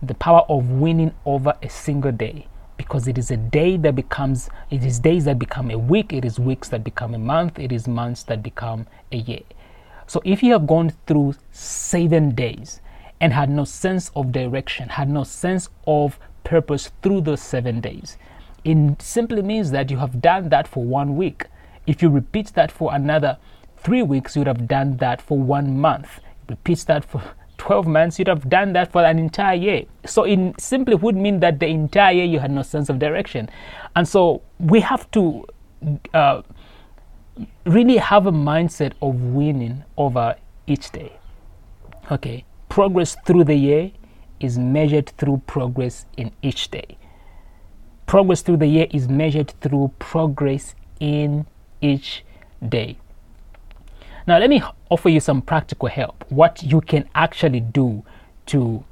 the 0.01 0.15
power 0.15 0.41
of 0.49 0.67
winning 0.71 1.13
over 1.25 1.53
a 1.61 1.69
single 1.69 2.11
day 2.11 2.47
because 2.77 3.07
it 3.07 3.17
is 3.17 3.31
a 3.31 3.37
day 3.37 3.77
that 3.77 3.95
becomes 3.95 4.49
it 4.69 4.83
is 4.83 4.99
days 4.99 5.25
that 5.25 5.39
become 5.39 5.71
a 5.71 5.77
week 5.77 6.11
it 6.13 6.25
is 6.25 6.39
weeks 6.39 6.69
that 6.69 6.83
become 6.83 7.13
a 7.13 7.19
month 7.19 7.57
it 7.59 7.71
is 7.71 7.87
months 7.87 8.23
that 8.23 8.43
become 8.43 8.85
a 9.11 9.17
year. 9.17 9.43
So 10.07 10.21
if 10.23 10.43
you 10.43 10.53
have 10.53 10.67
gone 10.67 10.91
through 11.07 11.35
seven 11.51 12.35
days 12.35 12.81
and 13.19 13.33
had 13.33 13.49
no 13.49 13.63
sense 13.63 14.11
of 14.15 14.31
direction 14.31 14.89
had 14.89 15.09
no 15.09 15.23
sense 15.23 15.69
of 15.87 16.19
purpose 16.43 16.91
through 17.01 17.21
those 17.21 17.41
seven 17.41 17.81
days 17.81 18.17
it 18.65 18.99
simply 18.99 19.43
means 19.43 19.69
that 19.71 19.91
you 19.91 19.97
have 19.97 20.21
done 20.21 20.49
that 20.49 20.67
for 20.67 20.83
one 20.83 21.15
week. 21.15 21.45
If 21.85 22.01
you 22.01 22.09
repeat 22.09 22.47
that 22.55 22.71
for 22.71 22.93
another 22.95 23.37
three 23.77 24.01
weeks 24.01 24.35
you 24.35 24.39
would 24.39 24.47
have 24.47 24.67
done 24.67 24.97
that 24.97 25.21
for 25.21 25.37
one 25.37 25.79
month. 25.79 26.19
Repeat 26.49 26.79
that 26.87 27.05
for 27.05 27.21
12 27.65 27.87
months, 27.87 28.19
you'd 28.19 28.27
have 28.27 28.47
done 28.47 28.73
that 28.73 28.91
for 28.91 29.03
an 29.03 29.17
entire 29.17 29.55
year. 29.55 29.85
So, 30.05 30.23
it 30.23 30.61
simply 30.61 30.95
would 30.95 31.15
mean 31.15 31.39
that 31.39 31.59
the 31.59 31.67
entire 31.67 32.13
year 32.13 32.25
you 32.25 32.39
had 32.39 32.51
no 32.51 32.61
sense 32.61 32.89
of 32.89 32.99
direction. 32.99 33.49
And 33.95 34.07
so, 34.07 34.43
we 34.59 34.79
have 34.81 35.09
to 35.11 35.45
uh, 36.13 36.43
really 37.65 37.97
have 37.97 38.27
a 38.27 38.31
mindset 38.31 38.93
of 39.01 39.15
winning 39.15 39.83
over 39.97 40.35
each 40.67 40.91
day. 40.91 41.17
Okay, 42.11 42.45
progress 42.69 43.17
through 43.25 43.45
the 43.45 43.55
year 43.55 43.91
is 44.39 44.59
measured 44.59 45.09
through 45.17 45.41
progress 45.47 46.05
in 46.17 46.31
each 46.43 46.69
day. 46.69 46.97
Progress 48.05 48.43
through 48.43 48.57
the 48.57 48.67
year 48.67 48.87
is 48.91 49.09
measured 49.09 49.49
through 49.61 49.91
progress 49.97 50.75
in 50.99 51.47
each 51.81 52.23
day. 52.69 52.97
Now, 54.27 54.39
let 54.39 54.49
me 54.49 54.61
offer 54.89 55.09
you 55.09 55.19
some 55.19 55.41
practical 55.41 55.87
help. 55.87 56.25
What 56.29 56.63
you 56.63 56.81
can 56.81 57.07
actually 57.13 57.59
do 57.59 58.03
to 58.47 58.83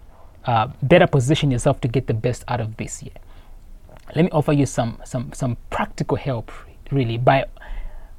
uh, 0.45 0.67
better 0.83 1.07
position 1.07 1.49
yourself 1.49 1.81
to 1.81 1.87
get 1.87 2.07
the 2.07 2.13
best 2.13 2.43
out 2.47 2.61
of 2.61 2.77
this 2.77 3.01
year. 3.01 3.15
Let 4.15 4.25
me 4.25 4.31
offer 4.31 4.51
you 4.51 4.65
some 4.65 4.99
some 5.05 5.31
some 5.33 5.57
practical 5.69 6.17
help, 6.17 6.51
really, 6.91 7.17
by 7.17 7.45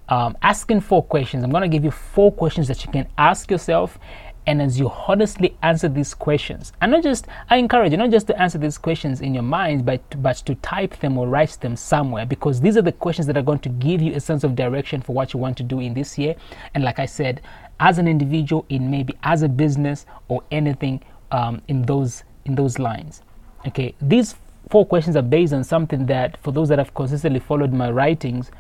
um, 0.09 0.37
asking 0.42 0.80
four 0.80 1.04
questions. 1.04 1.44
I'm 1.44 1.50
going 1.50 1.62
to 1.62 1.68
give 1.68 1.85
you 1.85 1.90
four 1.90 2.33
questions 2.33 2.68
that 2.68 2.85
you 2.85 2.90
can 2.90 3.06
ask 3.16 3.50
yourself 3.50 3.99
and 4.47 4.61
as 4.61 4.79
you 4.79 4.91
honestly 5.09 5.57
answer 5.63 5.89
these 5.89 6.13
questions, 6.13 6.73
and 6.81 6.93
not 6.93 7.03
just, 7.03 7.27
I 7.49 7.57
encourage 7.57 7.93
you 7.93 7.99
not 7.99 8.11
just 8.11 8.27
to 8.27 8.41
answer 8.41 8.59
these 8.59 8.77
questions 8.77 9.21
in 9.21 9.33
your 9.33 9.43
mind, 9.43 9.87
but, 9.87 10.03
but 10.23 10.37
to 10.39 10.55
type 10.57 10.99
them 11.01 11.17
or 11.17 11.27
write 11.27 11.59
them 11.61 11.77
somewhere 11.77 12.27
because 12.27 12.61
these 12.61 12.77
are 12.77 12.83
the 12.83 12.93
questions 12.93 13.27
that 13.27 13.37
are 13.37 13.43
going 13.43 13.61
to 13.61 13.69
give 13.71 14.03
you 14.03 14.15
a 14.15 14.21
sense 14.21 14.45
of 14.45 14.55
direction 14.55 15.01
for 15.01 15.15
what 15.15 15.33
you 15.33 15.41
want 15.41 15.57
to 15.57 15.63
do 15.63 15.81
in 15.81 15.95
this 15.95 16.19
year. 16.19 16.35
And 16.75 16.85
like 16.85 16.99
I 16.99 17.07
said, 17.07 17.41
as 17.81 17.99
an 17.99 18.07
individual, 18.07 18.67
in 18.69 18.91
maybe 18.91 19.15
as 19.23 19.43
a 19.43 19.49
business 19.49 20.07
or 20.29 20.43
anything 20.51 21.03
um, 21.33 21.63
in 21.69 21.83
those 21.83 22.23
in 22.45 22.55
those 22.55 22.79
lines. 22.79 23.23
Okay, 23.67 23.95
these 24.01 24.35
four 24.69 24.87
questions 24.87 25.17
are 25.17 25.23
based 25.23 25.55
on 25.55 25.65
something 25.65 26.05
that, 26.07 26.37
for 26.43 26.53
those 26.53 26.69
that 26.69 26.79
have 26.79 26.93
consistently 26.95 27.41
followed 27.41 27.73
my 27.73 27.91
writings, 27.91 28.51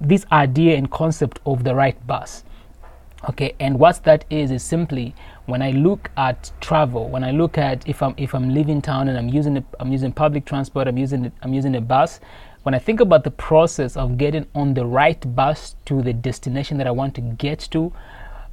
this 0.00 0.24
idea 0.30 0.76
and 0.76 0.90
concept 0.90 1.40
of 1.44 1.64
the 1.64 1.74
right 1.74 2.06
bus 2.06 2.44
okay 3.28 3.54
and 3.60 3.78
what 3.78 4.02
that 4.04 4.24
is 4.30 4.50
is 4.50 4.62
simply 4.62 5.14
when 5.46 5.62
i 5.62 5.70
look 5.70 6.10
at 6.16 6.50
travel 6.60 7.08
when 7.08 7.24
i 7.24 7.30
look 7.30 7.58
at 7.58 7.86
if 7.88 8.02
i'm 8.02 8.14
if 8.16 8.34
i'm 8.34 8.52
leaving 8.52 8.80
town 8.82 9.08
and 9.08 9.16
i'm 9.16 9.28
using 9.28 9.56
a, 9.56 9.64
i'm 9.80 9.92
using 9.92 10.12
public 10.12 10.44
transport 10.44 10.86
i'm 10.86 10.98
using 10.98 11.30
i'm 11.42 11.54
using 11.54 11.76
a 11.76 11.80
bus 11.80 12.20
when 12.62 12.74
i 12.74 12.78
think 12.78 13.00
about 13.00 13.24
the 13.24 13.30
process 13.30 13.96
of 13.96 14.18
getting 14.18 14.46
on 14.54 14.74
the 14.74 14.84
right 14.84 15.34
bus 15.34 15.76
to 15.84 16.02
the 16.02 16.12
destination 16.12 16.76
that 16.78 16.86
i 16.86 16.90
want 16.90 17.14
to 17.14 17.20
get 17.20 17.58
to 17.58 17.92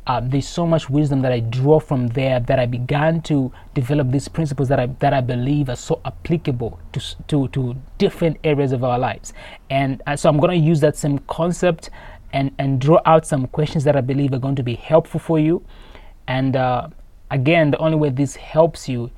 uh, 0.07 0.19
there's 0.19 0.47
so 0.47 0.65
much 0.65 0.89
wisdom 0.89 1.21
that 1.21 1.31
I 1.31 1.41
draw 1.41 1.79
from 1.79 2.07
there 2.07 2.39
that 2.39 2.57
I 2.57 2.65
began 2.65 3.21
to 3.23 3.51
develop 3.75 4.09
these 4.09 4.27
principles 4.27 4.67
that 4.69 4.79
I 4.79 4.87
that 4.99 5.13
I 5.13 5.21
believe 5.21 5.69
are 5.69 5.75
so 5.75 6.01
applicable 6.05 6.79
to 6.93 7.01
to, 7.27 7.47
to 7.49 7.75
different 7.99 8.37
areas 8.43 8.71
of 8.71 8.83
our 8.83 8.97
lives. 8.97 9.33
And 9.69 10.01
uh, 10.07 10.15
so 10.15 10.29
I'm 10.29 10.39
going 10.39 10.59
to 10.59 10.67
use 10.67 10.79
that 10.79 10.97
same 10.97 11.19
concept 11.19 11.91
and, 12.33 12.51
and 12.57 12.79
draw 12.79 13.01
out 13.05 13.25
some 13.25 13.47
questions 13.47 13.83
that 13.83 13.95
I 13.95 14.01
believe 14.01 14.33
are 14.33 14.39
going 14.39 14.55
to 14.55 14.63
be 14.63 14.75
helpful 14.75 15.19
for 15.19 15.39
you. 15.39 15.65
And 16.27 16.55
uh, 16.55 16.89
again, 17.29 17.71
the 17.71 17.77
only 17.77 17.97
way 17.97 18.09
this 18.09 18.35
helps 18.35 18.87
you 18.87 19.11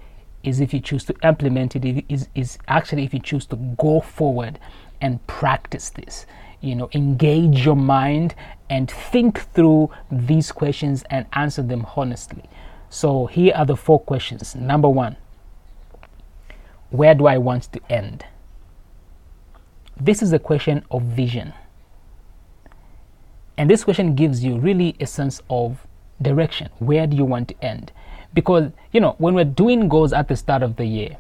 is 0.44 0.60
if 0.60 0.74
you 0.74 0.80
choose 0.80 1.06
to 1.06 1.16
implement 1.24 1.76
it, 1.76 2.06
is, 2.10 2.28
is 2.36 2.58
actually 2.68 3.04
if 3.04 3.14
you 3.14 3.20
choose 3.20 3.46
to 3.48 3.56
go 3.78 4.02
forward 4.02 4.60
and 5.02 5.26
practice 5.28 5.90
this. 5.90 6.26
You 6.62 6.76
know, 6.76 6.90
engage 6.94 7.66
your 7.66 7.76
mind 7.76 8.36
and 8.70 8.90
think 8.90 9.42
through 9.54 9.92
these 10.12 10.52
questions 10.52 11.04
and 11.10 11.26
answer 11.34 11.62
them 11.62 11.86
honestly. 11.96 12.44
So, 12.90 13.26
here 13.26 13.54
are 13.56 13.66
the 13.66 13.76
four 13.76 14.00
questions. 14.00 14.56
Number 14.56 14.88
one, 14.88 15.18
where 16.90 17.16
do 17.16 17.26
I 17.26 17.38
want 17.38 17.64
to 17.74 17.82
end? 17.90 18.26
This 20.00 20.22
is 20.22 20.32
a 20.32 20.40
question 20.40 20.86
of 20.92 21.02
vision. 21.02 21.54
And 23.58 23.70
this 23.70 23.84
question 23.84 24.16
gives 24.16 24.44
you 24.44 24.58
really 24.58 24.96
a 25.00 25.06
sense 25.06 25.42
of 25.50 25.86
direction. 26.22 26.70
Where 26.80 27.06
do 27.06 27.16
you 27.16 27.26
want 27.26 27.50
to 27.50 27.64
end? 27.64 27.92
Because, 28.34 28.72
you 28.92 29.00
know, 29.00 29.16
when 29.20 29.36
we're 29.36 29.44
doing 29.46 29.88
goals 29.88 30.12
at 30.12 30.28
the 30.28 30.36
start 30.36 30.64
of 30.64 30.76
the 30.76 30.86
year, 30.86 31.18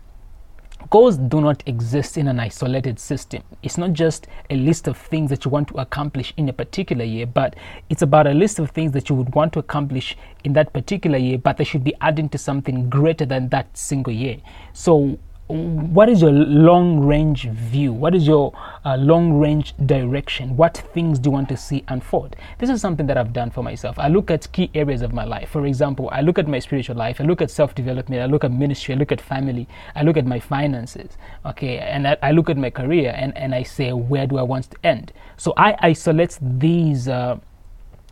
goals 0.89 1.17
do 1.17 1.41
not 1.41 1.61
exist 1.67 2.17
in 2.17 2.27
an 2.27 2.39
isolated 2.39 2.99
system. 2.99 3.43
It's 3.61 3.77
not 3.77 3.93
just 3.93 4.27
a 4.49 4.55
list 4.55 4.87
of 4.87 4.97
things 4.97 5.29
that 5.29 5.45
you 5.45 5.51
want 5.51 5.67
to 5.69 5.75
accomplish 5.75 6.33
in 6.37 6.49
a 6.49 6.53
particular 6.53 7.05
year, 7.05 7.27
but 7.27 7.55
it's 7.89 8.01
about 8.01 8.27
a 8.27 8.33
list 8.33 8.59
of 8.59 8.71
things 8.71 8.91
that 8.93 9.09
you 9.09 9.15
would 9.15 9.33
want 9.35 9.53
to 9.53 9.59
accomplish 9.59 10.17
in 10.43 10.53
that 10.53 10.73
particular 10.73 11.17
year, 11.17 11.37
but 11.37 11.57
they 11.57 11.63
should 11.63 11.83
be 11.83 11.93
adding 12.01 12.29
to 12.29 12.37
something 12.37 12.89
greater 12.89 13.25
than 13.25 13.49
that 13.49 13.77
single 13.77 14.13
year. 14.13 14.37
So, 14.73 15.19
what 15.47 16.07
is 16.07 16.21
your 16.21 16.31
long 16.31 17.01
range 17.01 17.43
view? 17.49 17.91
What 17.91 18.15
is 18.15 18.25
your 18.25 18.53
uh, 18.85 18.95
long 18.95 19.33
range 19.33 19.75
direction? 19.85 20.55
What 20.55 20.77
things 20.93 21.19
do 21.19 21.27
you 21.27 21.31
want 21.33 21.49
to 21.49 21.57
see 21.57 21.83
unfold? 21.89 22.37
This 22.59 22.69
is 22.69 22.79
something 22.79 23.05
that 23.07 23.17
I've 23.17 23.33
done 23.33 23.51
for 23.51 23.61
myself. 23.61 23.99
I 23.99 24.07
look 24.07 24.31
at 24.31 24.49
key 24.53 24.71
areas 24.73 25.01
of 25.01 25.11
my 25.11 25.25
life. 25.25 25.49
For 25.49 25.65
example, 25.65 26.09
I 26.13 26.21
look 26.21 26.39
at 26.39 26.47
my 26.47 26.59
spiritual 26.59 26.95
life, 26.95 27.19
I 27.19 27.25
look 27.25 27.41
at 27.41 27.51
self 27.51 27.75
development, 27.75 28.21
I 28.21 28.25
look 28.25 28.45
at 28.45 28.51
ministry, 28.51 28.95
I 28.95 28.97
look 28.97 29.11
at 29.11 29.19
family, 29.19 29.67
I 29.95 30.03
look 30.03 30.15
at 30.15 30.25
my 30.25 30.39
finances, 30.39 31.17
okay, 31.45 31.77
and 31.79 32.07
I, 32.07 32.17
I, 32.21 32.31
look 32.31 32.49
at 32.49 32.57
my 32.57 32.69
career 32.69 33.13
and, 33.15 33.37
and 33.37 33.53
I 33.53 33.63
say, 33.63 33.91
where 33.91 34.25
do 34.25 34.37
I 34.37 34.43
want 34.43 34.71
to 34.71 34.77
end? 34.85 35.11
So 35.35 35.53
I 35.57 35.75
isolate 35.81 36.37
these. 36.41 37.07
Uh, 37.07 37.37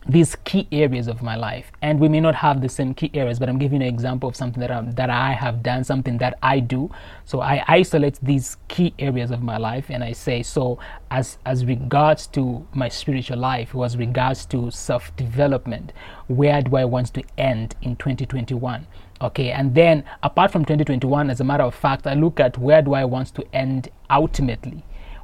these 0.06 0.34
key 0.44 0.66
areas 0.72 1.08
of 1.08 1.22
my 1.22 1.36
life. 1.36 1.70
And 1.80 2.00
we 2.00 2.08
may 2.08 2.20
not 2.20 2.34
have 2.34 2.60
the 2.60 2.68
same 2.68 2.94
key 2.94 3.10
areas 3.14 3.38
but 3.38 3.48
i'm 3.48 3.58
giving 3.58 3.82
an 3.82 3.88
example 3.88 4.28
of 4.28 4.36
something 4.36 4.60
that, 4.60 4.70
i 4.70 4.80
that 4.82 5.10
i 5.10 5.32
have 5.32 5.62
done 5.62 5.84
something 5.84 6.18
that 6.18 6.38
i 6.42 6.60
do. 6.60 6.90
So 7.24 7.40
i 7.40 7.64
isolate 7.68 8.18
these 8.22 8.56
key 8.68 8.94
areas 8.98 9.30
of 9.30 9.42
my 9.42 9.56
life 9.56 9.90
and 9.90 10.02
i 10.02 10.12
say 10.12 10.42
so 10.42 10.78
as 11.10 11.38
as 11.46 11.64
regards 11.64 12.26
to 12.28 12.66
my 12.74 12.88
spiritual 12.88 13.38
life 13.38 13.74
was 13.74 13.96
regards 13.96 14.46
to 14.46 14.70
self-development. 14.70 15.92
Where 16.26 16.62
do 16.62 16.76
i 16.76 16.84
want 16.84 17.14
to 17.14 17.22
end 17.38 17.76
in 17.82 17.96
2021 17.96 18.86
okay 19.20 19.52
and 19.52 19.74
then 19.74 20.04
apart 20.22 20.50
from 20.50 20.64
2021 20.64 21.30
as 21.30 21.40
a 21.40 21.44
matter 21.44 21.62
of 21.62 21.74
fact 21.74 22.06
i 22.06 22.14
look 22.14 22.40
at 22.40 22.58
where 22.58 22.82
do 22.82 22.94
i 22.94 23.04
want 23.04 23.28
to 23.34 23.44
end 23.54 23.88
ultimately 24.10 24.82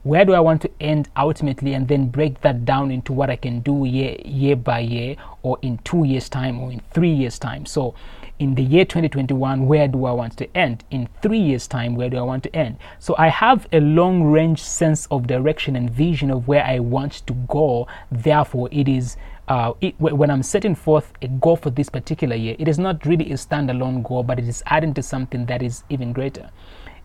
where 0.09 0.25
do 0.25 0.33
I 0.33 0.41
want 0.41 0.63
to 0.63 0.71
end 0.81 1.11
ultimately 1.19 1.75
and 1.75 1.87
then 1.87 2.09
break 2.09 2.41
that 2.41 2.65
down 2.65 2.91
into 2.91 3.13
what 3.13 3.29
I 3.29 3.37
can 3.37 3.61
do 3.61 3.85
year, 3.85 4.17
year 4.25 4.57
by 4.57 4.79
year 4.79 5.17
or 5.43 5.59
in 5.61 5.77
two 5.85 6.05
years' 6.05 6.31
time 6.31 6.59
or 6.59 6.73
in 6.73 6.81
three 6.95 7.13
years' 7.13 7.39
time. 7.39 7.67
So, 7.67 7.95
in 8.39 8.55
the 8.55 8.63
year 8.63 8.87
2021, 8.87 9.67
where 9.67 9.87
do 9.87 10.07
I 10.07 10.13
want 10.13 10.39
to 10.39 10.57
end? 10.57 10.83
In 10.91 11.11
three 11.21 11.39
years' 11.39 11.67
time, 11.67 11.95
where 11.95 12.09
do 12.09 12.17
I 12.17 12.23
want 12.23 12.43
to 12.45 12.57
end? 12.57 12.79
So, 12.99 13.17
I 13.19 13.29
have 13.29 13.69
a 13.71 13.81
long 13.81 14.23
range 14.23 14.63
sense 14.63 15.05
of 15.11 15.27
direction 15.27 15.77
and 15.77 15.91
vision 15.91 16.31
of 16.31 16.49
where 16.49 16.65
I 16.65 16.79
want 16.79 17.27
to 17.27 17.35
go. 17.47 17.87
Therefore, 18.11 18.71
it 18.73 18.89
is 18.89 19.19
uh, 19.49 19.75
it, 19.83 20.01
when 20.01 20.31
I'm 20.31 20.43
setting 20.43 20.75
forth 20.75 21.13
a 21.21 21.29
goal 21.29 21.57
for 21.57 21.69
this 21.69 21.91
particular 21.91 22.37
year, 22.37 22.57
it 22.59 22.69
is 22.69 22.79
not 22.79 23.05
really 23.05 23.31
a 23.31 23.35
standalone 23.35 24.03
goal, 24.03 24.23
but 24.23 24.39
it 24.39 24.49
is 24.49 24.63
adding 24.67 24.95
to 24.95 25.03
something 25.03 25.45
that 25.47 25.63
is 25.63 25.85
even 25.91 26.13
greater 26.15 26.51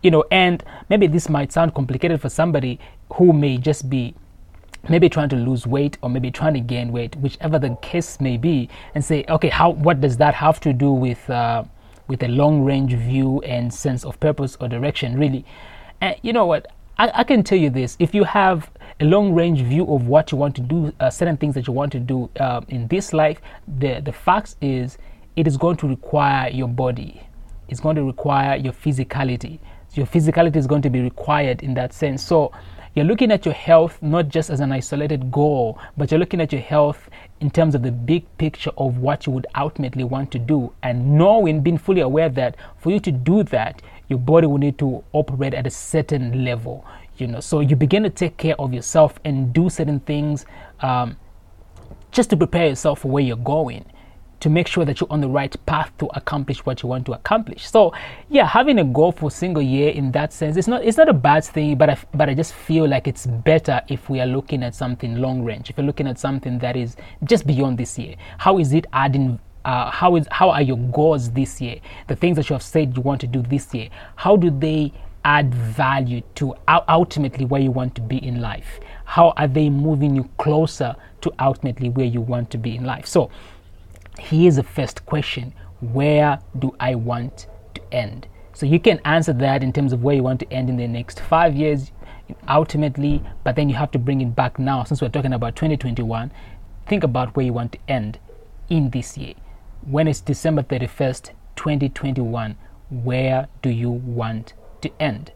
you 0.04 0.10
know 0.10 0.24
and 0.30 0.62
maybe 0.90 1.06
this 1.06 1.28
might 1.28 1.50
sound 1.50 1.74
complicated 1.74 2.20
for 2.20 2.28
somebody 2.28 2.78
who 3.14 3.32
may 3.32 3.56
just 3.56 3.88
be 3.88 4.14
maybe 4.88 5.08
trying 5.08 5.30
to 5.30 5.36
lose 5.36 5.66
weight 5.66 5.96
or 6.02 6.10
maybe 6.10 6.30
trying 6.30 6.54
to 6.54 6.60
gain 6.60 6.92
weight 6.92 7.16
whichever 7.16 7.58
the 7.58 7.74
case 7.80 8.20
may 8.20 8.36
be 8.36 8.68
and 8.94 9.04
say 9.04 9.24
okay 9.30 9.48
how 9.48 9.70
what 9.70 10.00
does 10.00 10.18
that 10.18 10.34
have 10.34 10.60
to 10.60 10.72
do 10.72 10.92
with 10.92 11.28
uh, 11.30 11.64
with 12.06 12.22
a 12.22 12.28
long 12.28 12.62
range 12.62 12.92
view 12.92 13.40
and 13.42 13.72
sense 13.72 14.04
of 14.04 14.20
purpose 14.20 14.56
or 14.60 14.68
direction 14.68 15.18
really? 15.18 15.44
And 16.00 16.16
you 16.20 16.34
know 16.34 16.44
what? 16.44 16.66
I, 16.98 17.10
I 17.14 17.24
can 17.24 17.42
tell 17.42 17.58
you 17.58 17.70
this. 17.70 17.96
If 17.98 18.14
you 18.14 18.24
have 18.24 18.70
a 19.00 19.04
long 19.06 19.32
range 19.32 19.62
view 19.62 19.84
of 19.92 20.06
what 20.06 20.30
you 20.30 20.38
want 20.38 20.54
to 20.56 20.60
do 20.60 20.92
uh, 21.00 21.08
certain 21.08 21.38
things 21.38 21.54
that 21.54 21.66
you 21.66 21.72
want 21.72 21.92
to 21.92 21.98
do 21.98 22.30
uh, 22.38 22.60
in 22.68 22.86
this 22.88 23.12
life 23.12 23.40
the 23.66 24.00
the 24.00 24.12
fact 24.12 24.56
is 24.60 24.98
it 25.34 25.46
is 25.46 25.56
going 25.56 25.76
to 25.78 25.88
require 25.88 26.50
your 26.50 26.68
body. 26.68 27.22
It's 27.68 27.80
going 27.80 27.96
to 27.96 28.04
require 28.04 28.56
your 28.56 28.74
physicality 28.74 29.58
your 29.96 30.06
physicality 30.06 30.56
is 30.56 30.66
going 30.66 30.82
to 30.82 30.90
be 30.90 31.00
required 31.00 31.62
in 31.62 31.74
that 31.74 31.92
sense. 31.92 32.22
So 32.22 32.52
you're 32.94 33.04
looking 33.04 33.32
at 33.32 33.44
your 33.44 33.54
health 33.54 34.00
not 34.02 34.28
just 34.28 34.50
as 34.50 34.60
an 34.60 34.70
isolated 34.70 35.32
goal, 35.32 35.78
but 35.96 36.10
you're 36.10 36.20
looking 36.20 36.40
at 36.40 36.52
your 36.52 36.60
health 36.60 37.10
in 37.40 37.50
terms 37.50 37.74
of 37.74 37.82
the 37.82 37.90
big 37.90 38.24
picture 38.38 38.70
of 38.78 38.98
what 38.98 39.26
you 39.26 39.32
would 39.32 39.46
ultimately 39.56 40.04
want 40.04 40.30
to 40.32 40.38
do 40.38 40.72
and 40.82 41.18
knowing, 41.18 41.60
being 41.60 41.78
fully 41.78 42.02
aware 42.02 42.28
that 42.28 42.56
for 42.78 42.90
you 42.90 43.00
to 43.00 43.10
do 43.10 43.42
that, 43.44 43.82
your 44.08 44.18
body 44.18 44.46
will 44.46 44.58
need 44.58 44.78
to 44.78 45.02
operate 45.12 45.54
at 45.54 45.66
a 45.66 45.70
certain 45.70 46.44
level. 46.44 46.84
You 47.16 47.26
know, 47.26 47.40
so 47.40 47.60
you 47.60 47.74
begin 47.74 48.02
to 48.04 48.10
take 48.10 48.36
care 48.36 48.54
of 48.60 48.72
yourself 48.72 49.18
and 49.24 49.52
do 49.52 49.68
certain 49.70 50.00
things 50.00 50.46
um, 50.80 51.16
just 52.12 52.30
to 52.30 52.36
prepare 52.36 52.68
yourself 52.68 53.00
for 53.00 53.08
where 53.08 53.22
you're 53.22 53.36
going 53.36 53.84
to 54.44 54.50
make 54.50 54.68
sure 54.68 54.84
that 54.84 55.00
you're 55.00 55.10
on 55.10 55.22
the 55.22 55.28
right 55.28 55.56
path 55.64 55.90
to 55.96 56.04
accomplish 56.12 56.66
what 56.66 56.82
you 56.82 56.88
want 56.90 57.06
to 57.06 57.14
accomplish. 57.14 57.66
So, 57.66 57.94
yeah, 58.28 58.46
having 58.46 58.78
a 58.78 58.84
goal 58.84 59.10
for 59.10 59.28
a 59.28 59.30
single 59.30 59.62
year 59.62 59.88
in 59.88 60.12
that 60.12 60.34
sense, 60.34 60.58
it's 60.58 60.68
not 60.68 60.84
it's 60.84 60.98
not 60.98 61.08
a 61.08 61.14
bad 61.14 61.46
thing, 61.46 61.78
but 61.78 61.88
I, 61.88 61.96
but 62.12 62.28
I 62.28 62.34
just 62.34 62.52
feel 62.52 62.86
like 62.86 63.08
it's 63.08 63.24
better 63.24 63.80
if 63.88 64.10
we 64.10 64.20
are 64.20 64.26
looking 64.26 64.62
at 64.62 64.74
something 64.74 65.16
long 65.16 65.42
range. 65.42 65.70
If 65.70 65.78
you're 65.78 65.86
looking 65.86 66.06
at 66.06 66.18
something 66.18 66.58
that 66.58 66.76
is 66.76 66.94
just 67.24 67.46
beyond 67.46 67.78
this 67.78 67.98
year, 67.98 68.16
how 68.36 68.58
is 68.58 68.74
it 68.74 68.84
adding 68.92 69.38
uh, 69.64 69.90
how 69.90 70.14
is 70.16 70.28
how 70.30 70.50
are 70.50 70.60
your 70.60 70.76
goals 70.76 71.30
this 71.30 71.62
year? 71.62 71.76
The 72.08 72.16
things 72.16 72.36
that 72.36 72.50
you 72.50 72.52
have 72.52 72.62
said 72.62 72.94
you 72.94 73.00
want 73.00 73.22
to 73.22 73.26
do 73.26 73.40
this 73.40 73.72
year, 73.72 73.88
how 74.16 74.36
do 74.36 74.50
they 74.50 74.92
add 75.24 75.54
value 75.54 76.20
to 76.34 76.54
ultimately 76.68 77.46
where 77.46 77.62
you 77.62 77.70
want 77.70 77.94
to 77.94 78.02
be 78.02 78.22
in 78.22 78.42
life? 78.42 78.78
How 79.06 79.30
are 79.38 79.48
they 79.48 79.70
moving 79.70 80.14
you 80.14 80.28
closer 80.36 80.96
to 81.22 81.32
ultimately 81.38 81.88
where 81.88 82.04
you 82.04 82.20
want 82.20 82.50
to 82.50 82.58
be 82.58 82.76
in 82.76 82.84
life? 82.84 83.06
So 83.06 83.30
here's 84.18 84.56
the 84.56 84.62
first 84.62 85.04
question 85.06 85.54
where 85.80 86.38
do 86.58 86.74
I 86.80 86.94
want 86.94 87.46
to 87.74 87.92
end? 87.92 88.26
So 88.54 88.66
you 88.66 88.78
can 88.78 89.00
answer 89.04 89.32
that 89.34 89.62
in 89.62 89.72
terms 89.72 89.92
of 89.92 90.02
where 90.02 90.14
you 90.14 90.22
want 90.22 90.40
to 90.40 90.52
end 90.52 90.70
in 90.70 90.76
the 90.76 90.86
next 90.86 91.20
five 91.20 91.54
years, 91.54 91.90
ultimately, 92.48 93.22
but 93.42 93.56
then 93.56 93.68
you 93.68 93.74
have 93.74 93.90
to 93.90 93.98
bring 93.98 94.20
it 94.20 94.34
back 94.34 94.58
now 94.58 94.84
since 94.84 95.02
we're 95.02 95.08
talking 95.08 95.32
about 95.32 95.56
2021. 95.56 96.30
Think 96.86 97.04
about 97.04 97.34
where 97.34 97.44
you 97.44 97.52
want 97.52 97.72
to 97.72 97.78
end 97.88 98.18
in 98.70 98.90
this 98.90 99.18
year. 99.18 99.34
When 99.82 100.06
it's 100.06 100.20
December 100.20 100.62
31st, 100.62 101.30
2021, 101.56 102.56
where 102.90 103.48
do 103.60 103.70
you 103.70 103.90
want 103.90 104.54
to 104.82 104.90
end? 105.00 105.32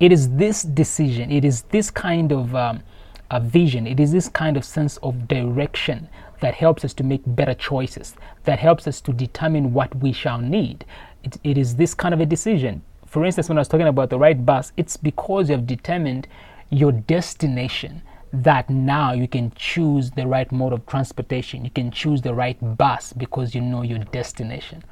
It 0.00 0.10
is 0.10 0.30
this 0.30 0.62
decision, 0.62 1.30
it 1.30 1.44
is 1.44 1.62
this 1.62 1.90
kind 1.90 2.32
of 2.32 2.54
um, 2.54 2.82
a 3.30 3.38
vision, 3.38 3.86
it 3.86 4.00
is 4.00 4.10
this 4.10 4.28
kind 4.28 4.56
of 4.56 4.64
sense 4.64 4.96
of 4.98 5.28
direction 5.28 6.08
that 6.42 6.54
helps 6.54 6.84
us 6.84 6.92
to 6.94 7.04
make 7.04 7.22
better 7.24 7.54
choices, 7.54 8.14
that 8.44 8.58
helps 8.58 8.86
us 8.86 9.00
to 9.00 9.12
determine 9.12 9.72
what 9.72 9.94
we 9.96 10.12
shall 10.12 10.38
need. 10.38 10.84
it, 11.24 11.38
it 11.44 11.56
is 11.56 11.76
this 11.76 11.94
kind 11.94 12.12
of 12.12 12.20
a 12.20 12.26
decision. 12.26 12.82
For 13.06 13.24
instance, 13.24 13.48
when 13.48 13.58
I 13.58 13.60
was 13.60 13.68
talking 13.68 13.86
about 13.86 14.10
the 14.10 14.18
right 14.18 14.44
bus, 14.44 14.72
it's 14.76 14.96
because 14.96 15.48
you 15.48 15.54
have 15.56 15.66
determined 15.66 16.26
your 16.70 16.92
destination 16.92 18.02
that 18.32 18.68
now 18.70 19.12
you 19.12 19.28
can 19.28 19.52
choose 19.54 20.10
the 20.10 20.26
right 20.26 20.50
mode 20.50 20.72
of 20.72 20.86
transportation. 20.86 21.64
You 21.64 21.70
can 21.70 21.90
choose 21.90 22.22
the 22.22 22.34
right 22.34 22.56
bus 22.76 23.12
because 23.12 23.54
you 23.54 23.60
know 23.60 23.82
your 23.82 23.98
destination. 23.98 24.82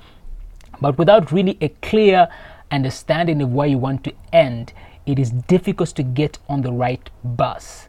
But 0.80 0.98
without 0.98 1.32
really 1.32 1.56
a 1.60 1.70
clear 1.82 2.28
understanding 2.70 3.40
of 3.42 3.52
where 3.52 3.66
you 3.66 3.78
want 3.78 4.04
to 4.04 4.12
end, 4.32 4.72
it 5.06 5.18
is 5.18 5.30
difficult 5.30 5.88
to 5.90 6.02
get 6.02 6.38
on 6.48 6.60
the 6.62 6.72
right 6.72 7.08
bus 7.24 7.88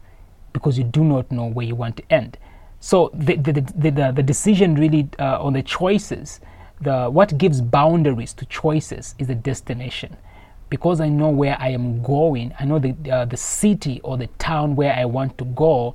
because 0.52 0.78
you 0.78 0.84
do 0.84 1.04
not 1.04 1.30
know 1.30 1.46
where 1.46 1.66
you 1.66 1.74
want 1.74 1.98
to 1.98 2.12
end. 2.12 2.38
So 2.84 3.12
the, 3.14 3.36
the, 3.36 3.52
the, 3.52 4.12
the, 4.12 4.22
decision 4.24 4.74
really 4.74 5.08
uh, 5.20 5.40
on 5.40 5.52
the 5.52 5.62
choices, 5.62 6.40
the, 6.80 7.08
what 7.08 7.38
gives 7.38 7.60
boundaries 7.60 8.32
to 8.34 8.46
choices 8.46 9.14
is 9.20 9.28
the 9.28 9.36
destination. 9.36 10.16
Because 10.68 11.00
I 11.00 11.08
know 11.08 11.28
where 11.28 11.56
I 11.60 11.68
am 11.68 12.02
going, 12.02 12.52
I 12.58 12.64
know 12.64 12.80
the, 12.80 12.96
uh, 13.08 13.24
the 13.26 13.36
city 13.36 14.00
or 14.02 14.16
the 14.16 14.26
town 14.38 14.74
where 14.74 14.92
I 14.92 15.04
want 15.04 15.38
to 15.38 15.44
go, 15.44 15.94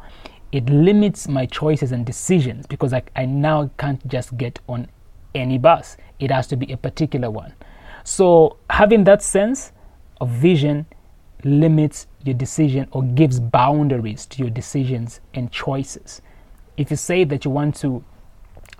it 0.53 0.69
limits 0.69 1.27
my 1.27 1.45
choices 1.45 1.91
and 1.91 2.05
decisions 2.05 2.65
because 2.65 2.93
I, 2.93 3.03
I 3.17 3.25
now 3.25 3.69
can't 3.77 4.07
just 4.07 4.37
get 4.37 4.57
on 4.69 4.87
any 5.35 5.57
bus. 5.57 5.97
It 6.19 6.31
has 6.31 6.47
to 6.47 6.55
be 6.55 6.71
a 6.71 6.77
particular 6.77 7.29
one. 7.29 7.53
So 8.05 8.55
having 8.69 9.03
that 9.03 9.21
sense 9.21 9.73
of 10.21 10.29
vision 10.29 10.85
limits 11.43 12.07
your 12.23 12.35
decision 12.35 12.87
or 12.93 13.03
gives 13.03 13.41
boundaries 13.41 14.25
to 14.27 14.41
your 14.41 14.49
decisions 14.49 15.19
and 15.33 15.51
choices. 15.51 16.21
If 16.77 16.91
you 16.91 16.97
say 16.97 17.23
that 17.25 17.43
you 17.43 17.51
want 17.51 17.75
to 17.77 18.03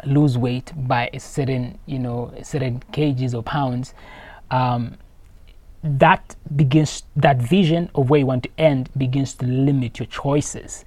lose 0.06 0.38
weight 0.38 0.72
by 0.88 1.10
a 1.14 1.20
certain, 1.20 1.80
you 1.86 2.00
know, 2.00 2.34
certain 2.44 2.82
kgs 2.94 3.34
or 3.34 3.44
pounds, 3.44 3.94
um, 4.52 4.98
that 5.84 6.36
begins 6.56 7.04
that 7.16 7.38
vision 7.38 7.90
of 7.96 8.10
where 8.10 8.20
you 8.20 8.26
want 8.26 8.44
to 8.44 8.50
end 8.58 8.90
begins 8.98 9.34
to 9.36 9.46
limit 9.46 10.00
your 10.00 10.08
choices. 10.08 10.86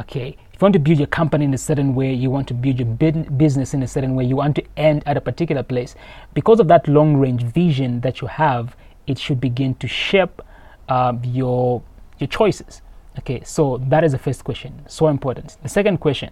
Okay, 0.00 0.36
if 0.52 0.54
you 0.54 0.64
want 0.64 0.72
to 0.72 0.78
build 0.78 0.98
your 0.98 1.06
company 1.06 1.44
in 1.44 1.52
a 1.52 1.58
certain 1.58 1.94
way, 1.94 2.12
you 2.14 2.30
want 2.30 2.48
to 2.48 2.54
build 2.54 2.78
your 2.78 2.88
business 2.88 3.74
in 3.74 3.82
a 3.82 3.88
certain 3.88 4.14
way, 4.14 4.24
you 4.24 4.36
want 4.36 4.56
to 4.56 4.64
end 4.76 5.02
at 5.06 5.16
a 5.16 5.20
particular 5.20 5.62
place. 5.62 5.94
Because 6.32 6.60
of 6.60 6.68
that 6.68 6.88
long 6.88 7.16
range 7.16 7.42
vision 7.42 8.00
that 8.00 8.20
you 8.20 8.26
have, 8.26 8.74
it 9.06 9.18
should 9.18 9.40
begin 9.40 9.74
to 9.76 9.88
shape 9.88 10.40
uh, 10.88 11.14
your 11.22 11.82
your 12.18 12.28
choices. 12.28 12.82
Okay, 13.18 13.42
so 13.44 13.78
that 13.88 14.04
is 14.04 14.12
the 14.12 14.18
first 14.18 14.44
question. 14.44 14.82
So 14.88 15.08
important. 15.08 15.56
The 15.62 15.68
second 15.68 15.98
question: 15.98 16.30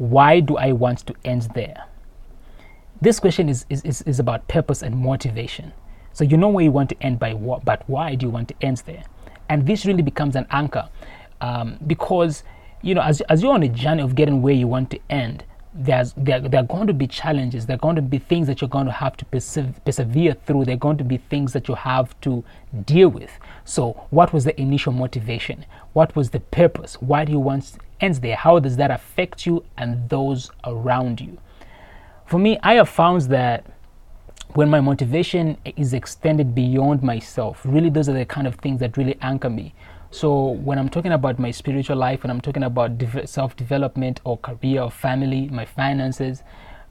Why 0.00 0.40
do 0.40 0.56
I 0.56 0.72
want 0.72 1.06
to 1.08 1.14
end 1.26 1.42
there? 1.54 1.84
This 3.02 3.20
question 3.20 3.50
is 3.50 3.66
is, 3.68 4.00
is, 4.00 4.18
about 4.18 4.48
purpose 4.48 4.80
and 4.80 4.96
motivation. 4.96 5.74
So 6.14 6.24
you 6.24 6.38
know 6.38 6.48
where 6.48 6.64
you 6.64 6.70
want 6.70 6.88
to 6.88 7.02
end 7.02 7.18
by 7.18 7.34
what, 7.34 7.66
but 7.66 7.82
why 7.86 8.14
do 8.14 8.24
you 8.24 8.30
want 8.30 8.48
to 8.48 8.54
end 8.62 8.78
there? 8.86 9.04
And 9.50 9.66
this 9.66 9.84
really 9.84 10.00
becomes 10.00 10.36
an 10.36 10.46
anchor 10.50 10.88
um, 11.42 11.76
because 11.86 12.44
you 12.80 12.94
know 12.94 13.02
as 13.02 13.20
as 13.22 13.42
you're 13.42 13.52
on 13.52 13.62
a 13.62 13.68
journey 13.68 14.02
of 14.02 14.14
getting 14.14 14.40
where 14.40 14.54
you 14.54 14.66
want 14.66 14.88
to 14.92 14.98
end, 15.10 15.44
there's 15.72 16.12
there, 16.16 16.40
there 16.40 16.60
are 16.60 16.66
going 16.66 16.86
to 16.88 16.92
be 16.92 17.06
challenges. 17.06 17.66
There 17.66 17.76
are 17.76 17.78
going 17.78 17.96
to 17.96 18.02
be 18.02 18.18
things 18.18 18.46
that 18.48 18.60
you're 18.60 18.68
going 18.68 18.86
to 18.86 18.92
have 18.92 19.16
to 19.18 19.24
persevere 19.24 20.34
through. 20.34 20.64
There 20.64 20.74
are 20.74 20.78
going 20.78 20.98
to 20.98 21.04
be 21.04 21.18
things 21.18 21.52
that 21.52 21.68
you 21.68 21.74
have 21.74 22.20
to 22.22 22.44
deal 22.84 23.08
with. 23.08 23.30
So 23.64 24.06
what 24.10 24.32
was 24.32 24.44
the 24.44 24.60
initial 24.60 24.92
motivation? 24.92 25.64
What 25.92 26.16
was 26.16 26.30
the 26.30 26.40
purpose? 26.40 26.94
Why 27.00 27.24
do 27.24 27.32
you 27.32 27.38
want 27.38 27.72
ends 28.00 28.20
there? 28.20 28.36
How 28.36 28.58
does 28.58 28.76
that 28.78 28.90
affect 28.90 29.46
you 29.46 29.64
and 29.76 30.08
those 30.08 30.50
around 30.64 31.20
you? 31.20 31.38
For 32.30 32.38
me 32.38 32.60
i 32.62 32.74
have 32.74 32.88
found 32.88 33.22
that 33.22 33.64
when 34.54 34.70
my 34.70 34.80
motivation 34.80 35.56
is 35.64 35.92
extended 35.94 36.54
beyond 36.54 37.02
myself 37.02 37.60
really 37.64 37.90
those 37.90 38.08
are 38.08 38.12
the 38.12 38.24
kind 38.24 38.46
of 38.46 38.54
things 38.54 38.78
that 38.78 38.96
really 38.96 39.18
anchor 39.20 39.50
me 39.50 39.74
so 40.10 40.50
when 40.50 40.78
I'm 40.78 40.88
talking 40.88 41.12
about 41.12 41.38
my 41.38 41.50
spiritual 41.50 41.96
life, 41.96 42.24
when 42.24 42.30
I'm 42.30 42.40
talking 42.40 42.64
about 42.64 42.98
de- 42.98 43.26
self-development 43.26 44.20
or 44.24 44.38
career 44.38 44.82
or 44.82 44.90
family, 44.90 45.48
my 45.48 45.64
finances, 45.64 46.42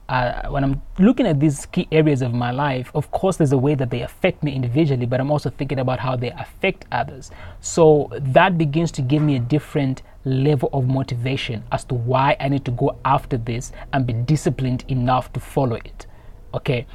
uh, 0.08 0.48
when 0.48 0.64
I'm 0.64 0.82
looking 0.98 1.26
at 1.26 1.38
these 1.38 1.66
key 1.66 1.86
areas 1.92 2.22
of 2.22 2.32
my 2.34 2.50
life, 2.50 2.90
of 2.94 3.10
course, 3.12 3.36
there's 3.36 3.52
a 3.52 3.58
way 3.58 3.74
that 3.76 3.90
they 3.90 4.00
affect 4.00 4.42
me 4.42 4.52
individually, 4.52 5.06
but 5.06 5.20
I'm 5.20 5.30
also 5.30 5.50
thinking 5.50 5.78
about 5.78 6.00
how 6.00 6.16
they 6.16 6.30
affect 6.30 6.86
others. 6.90 7.30
So 7.60 8.10
that 8.12 8.58
begins 8.58 8.90
to 8.92 9.02
give 9.02 9.22
me 9.22 9.36
a 9.36 9.38
different 9.38 10.02
level 10.24 10.68
of 10.72 10.88
motivation 10.88 11.62
as 11.70 11.84
to 11.84 11.94
why 11.94 12.36
I 12.40 12.48
need 12.48 12.64
to 12.64 12.72
go 12.72 12.96
after 13.04 13.36
this 13.36 13.70
and 13.92 14.06
be 14.06 14.14
disciplined 14.14 14.84
enough 14.88 15.32
to 15.34 15.40
follow 15.40 15.76
it. 15.76 16.06
Okay. 16.54 16.86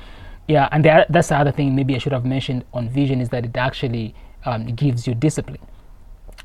Yeah, 0.48 0.70
and 0.72 0.84
that's 0.84 1.30
the 1.30 1.38
other 1.38 1.52
thing 1.52 1.76
maybe 1.76 1.96
I 1.96 2.00
should 2.00 2.12
have 2.12 2.26
mentioned 2.26 2.66
on 2.74 2.90
vision 2.90 3.22
is 3.22 3.30
that 3.30 3.46
it 3.46 3.56
actually 3.56 4.14
um, 4.46 4.66
gives 4.76 5.08
you 5.08 5.16
discipline. 5.16 5.60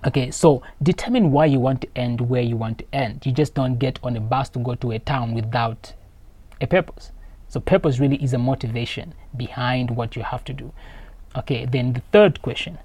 Okay, 0.07 0.31
so 0.31 0.63
determine 0.83 1.31
why 1.31 1.45
you 1.45 1.61
want 1.61 1.83
to 1.83 1.89
end 1.95 2.23
where 2.23 2.43
you 2.43 2.57
want 2.57 2.79
to 2.79 2.95
end. 2.95 3.27
You 3.27 3.33
just 3.33 3.55
don't 3.55 3.79
get 3.79 3.99
on 4.03 4.17
a 4.17 4.21
bus 4.21 4.49
to 4.51 4.59
go 4.59 4.75
to 4.77 4.93
a 4.93 4.99
town 4.99 5.35
without 5.35 5.93
a 6.61 6.67
purpose. 6.67 7.13
So, 7.49 7.61
purpose 7.61 7.99
really 7.99 8.23
is 8.23 8.33
a 8.33 8.39
motivation 8.39 9.13
behind 9.37 9.91
what 9.91 10.17
you 10.17 10.23
have 10.23 10.45
to 10.45 10.53
do. 10.53 10.73
Okay, 11.37 11.67
then 11.67 11.93
the 11.93 12.03
third 12.13 12.41
question 12.43 12.79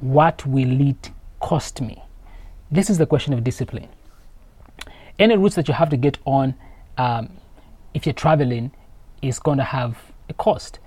what 0.00 0.44
will 0.46 0.80
it 0.80 1.10
cost 1.40 1.80
me? 1.80 2.02
This 2.70 2.90
is 2.90 2.98
the 2.98 3.06
question 3.06 3.32
of 3.32 3.42
discipline. 3.44 3.88
Any 5.18 5.36
routes 5.36 5.54
that 5.54 5.68
you 5.68 5.74
have 5.74 5.88
to 5.90 5.96
get 5.96 6.18
on, 6.26 6.54
um, 6.98 7.30
if 7.94 8.04
you're 8.04 8.12
traveling, 8.12 8.72
is 9.22 9.38
going 9.38 9.58
to 9.58 9.64
have 9.64 9.96
a 10.28 10.34
cost. 10.34 10.78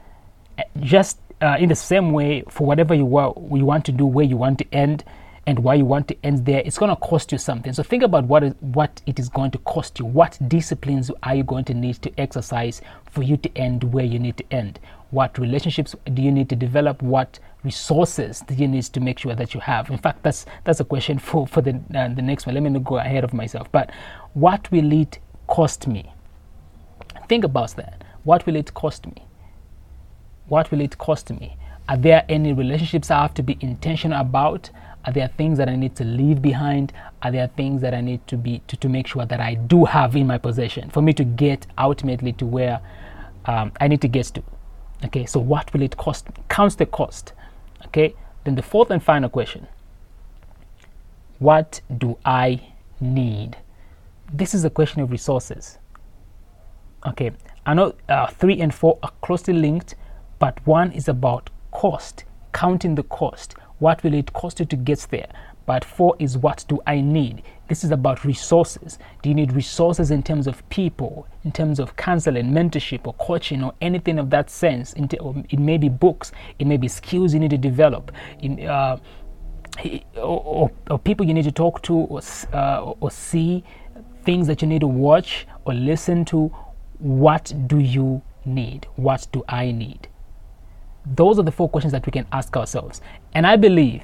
Uh, 0.58 0.64
just 0.82 1.20
uh, 1.42 1.58
in 1.60 1.70
the 1.70 1.76
same 1.76 2.12
way, 2.12 2.44
for 2.50 2.68
whatever 2.68 2.94
you, 2.94 3.06
wa- 3.06 3.34
you 3.52 3.66
want 3.66 3.86
to 3.86 3.92
do, 3.92 4.06
where 4.06 4.26
you 4.26 4.38
want 4.38 4.60
to 4.60 4.66
end, 4.74 5.04
and 5.48 5.60
why 5.60 5.76
you 5.76 5.86
want 5.86 6.08
to 6.10 6.18
end 6.24 6.46
there, 6.46 6.62
it's 6.66 6.78
going 6.78 6.90
to 6.90 6.96
cost 6.96 7.32
you 7.32 7.38
something. 7.38 7.74
So 7.74 7.84
think 7.84 8.04
about 8.04 8.26
what 8.26 8.44
is, 8.44 8.54
what 8.60 9.02
it 9.06 9.20
is 9.20 9.30
going 9.30 9.52
to 9.52 9.58
cost 9.60 10.00
you. 10.00 10.06
What 10.06 10.38
disciplines 10.48 11.10
are 11.24 11.36
you 11.36 11.44
going 11.44 11.66
to 11.66 11.74
need 11.74 11.96
to 11.96 12.20
exercise 12.20 12.82
for 13.10 13.24
you 13.24 13.38
to 13.38 13.58
end 13.58 13.84
where 13.84 14.06
you 14.06 14.20
need 14.20 14.38
to 14.38 14.44
end? 14.52 14.80
What 15.12 15.38
relationships 15.38 15.96
do 16.14 16.22
you 16.22 16.32
need 16.32 16.50
to 16.50 16.56
develop? 16.56 17.02
What 17.02 17.40
resources 17.64 18.42
do 18.48 18.54
you 18.54 18.68
need 18.68 18.84
to 18.84 19.00
make 19.00 19.20
sure 19.20 19.34
that 19.34 19.54
you 19.54 19.60
have? 19.60 19.90
In 19.90 19.98
fact, 19.98 20.22
that's 20.24 20.46
that's 20.66 20.80
a 20.80 20.86
question 20.86 21.18
for 21.28 21.48
for 21.48 21.62
the 21.62 21.80
uh, 21.96 22.10
the 22.10 22.22
next 22.22 22.46
one. 22.46 22.54
Let 22.56 22.64
me 22.64 22.70
not 22.70 22.84
go 22.84 22.98
ahead 22.98 23.24
of 23.24 23.34
myself. 23.34 23.72
But 23.72 23.92
what 24.34 24.70
will 24.72 24.92
it 24.94 25.20
cost 25.48 25.88
me? 25.88 26.14
Think 27.28 27.44
about 27.44 27.76
that. 27.76 28.04
What 28.24 28.46
will 28.46 28.56
it 28.56 28.74
cost 28.74 29.08
me? 29.08 29.26
What 30.48 30.70
will 30.72 30.82
it 30.82 30.98
cost 30.98 31.32
me? 31.32 31.58
Are 31.88 31.98
there 31.98 32.24
any 32.30 32.54
relationships 32.54 33.10
I 33.10 33.22
have 33.22 33.34
to 33.36 33.44
be 33.44 33.58
intentional 33.62 34.20
about? 34.20 34.70
Are 35.10 35.12
there 35.12 35.28
things 35.28 35.58
that 35.58 35.68
I 35.68 35.76
need 35.76 35.96
to 35.96 36.04
leave 36.04 36.40
behind? 36.40 36.94
Are 37.24 37.32
there 37.32 37.48
things 37.48 37.82
that 37.82 37.96
I 37.96 38.02
need 38.02 38.28
to 38.28 38.38
be 38.38 38.62
to, 38.68 38.78
to 38.78 38.88
make 38.88 39.08
sure 39.08 39.26
that 39.26 39.40
I 39.40 39.56
do 39.56 39.86
have 39.86 40.16
in 40.16 40.28
my 40.28 40.38
possession 40.38 40.92
for 40.92 41.02
me 41.02 41.14
to 41.14 41.24
get 41.24 41.66
ultimately 41.80 42.32
to 42.34 42.46
where 42.46 42.80
um, 43.46 43.72
I 43.82 43.88
need 43.88 44.02
to 44.02 44.08
get 44.08 44.28
to? 44.28 44.44
Okay, 45.06 45.26
so 45.26 45.40
what 45.40 45.74
will 45.74 45.82
it 45.82 45.98
cost? 45.98 46.28
Counts 46.48 46.76
the 46.76 46.86
cost. 46.86 47.34
Okay, 47.88 48.14
then 48.44 48.54
the 48.54 48.62
fourth 48.62 48.92
and 48.92 49.02
final 49.02 49.30
question 49.30 49.66
What 51.40 51.82
do 51.98 52.20
I 52.24 52.62
need? 53.00 53.58
This 54.32 54.54
is 54.54 54.64
a 54.64 54.70
question 54.70 55.02
of 55.02 55.10
resources. 55.10 55.80
Okay, 57.08 57.32
I 57.66 57.74
know 57.74 57.96
uh, 58.10 58.28
three 58.28 58.62
and 58.62 58.72
four 58.72 59.00
are 59.02 59.14
closely 59.24 59.56
linked, 59.56 59.96
but 60.38 60.64
one 60.68 60.92
is 60.92 61.08
about 61.08 61.50
cost, 61.72 62.26
counting 62.54 62.94
the 62.94 63.02
cost. 63.02 63.56
What 63.80 64.04
will 64.04 64.14
it 64.14 64.34
cost 64.34 64.60
you 64.60 64.66
to 64.68 64.76
get 64.76 65.08
there? 65.10 65.28
But 65.66 65.86
four 65.86 66.16
is 66.20 66.38
what 66.38 66.66
do 66.68 66.82
I 66.88 67.00
need? 67.00 67.44
This 67.68 67.84
is 67.84 67.92
about 67.92 68.26
resources. 68.26 68.98
Do 69.22 69.30
you 69.30 69.36
need 69.36 69.54
resources 69.54 70.10
in 70.10 70.24
terms 70.24 70.48
of 70.48 70.68
people, 70.70 71.28
in 71.44 71.52
terms 71.52 71.80
of 71.80 71.96
counseling, 71.96 72.48
mentorship, 72.48 73.06
or 73.06 73.14
coaching, 73.14 73.64
or 73.64 73.74
anything 73.80 74.18
of 74.18 74.32
that 74.32 74.50
sense? 74.50 74.94
It 74.98 75.60
may 75.60 75.78
be 75.78 75.88
books, 75.88 76.32
it 76.58 76.66
may 76.66 76.78
be 76.78 76.88
skills 76.88 77.34
you 77.34 77.40
need 77.40 77.52
to 77.52 77.58
develop, 77.58 78.12
in, 78.42 78.68
uh, 78.68 78.98
or, 80.16 80.42
or, 80.44 80.72
or, 80.90 81.00
people 81.00 81.26
you 81.26 81.34
need 81.34 81.46
to 81.46 81.52
talk 81.52 81.82
to, 81.84 81.94
or, 81.94 82.22
uh, 82.52 82.94
or 83.00 83.12
see, 83.12 83.64
things 84.24 84.48
that 84.48 84.62
you 84.62 84.68
need 84.68 84.82
to 84.82 84.88
watch 84.88 85.48
or 85.66 85.74
listen 85.74 86.26
to. 86.26 86.48
What 86.98 87.54
do 87.68 87.80
you 87.80 88.22
need? 88.44 88.88
What 88.96 89.28
do 89.32 89.44
I 89.48 89.72
need? 89.72 90.09
Those 91.16 91.40
are 91.40 91.44
the 91.44 91.52
four 91.52 91.70
questions 91.70 91.92
that 91.94 92.06
we 92.06 92.12
can 92.12 92.26
ask 92.32 92.56
ourselves. 92.56 93.02
And 93.34 93.48
I 93.48 93.56
believe 93.56 94.04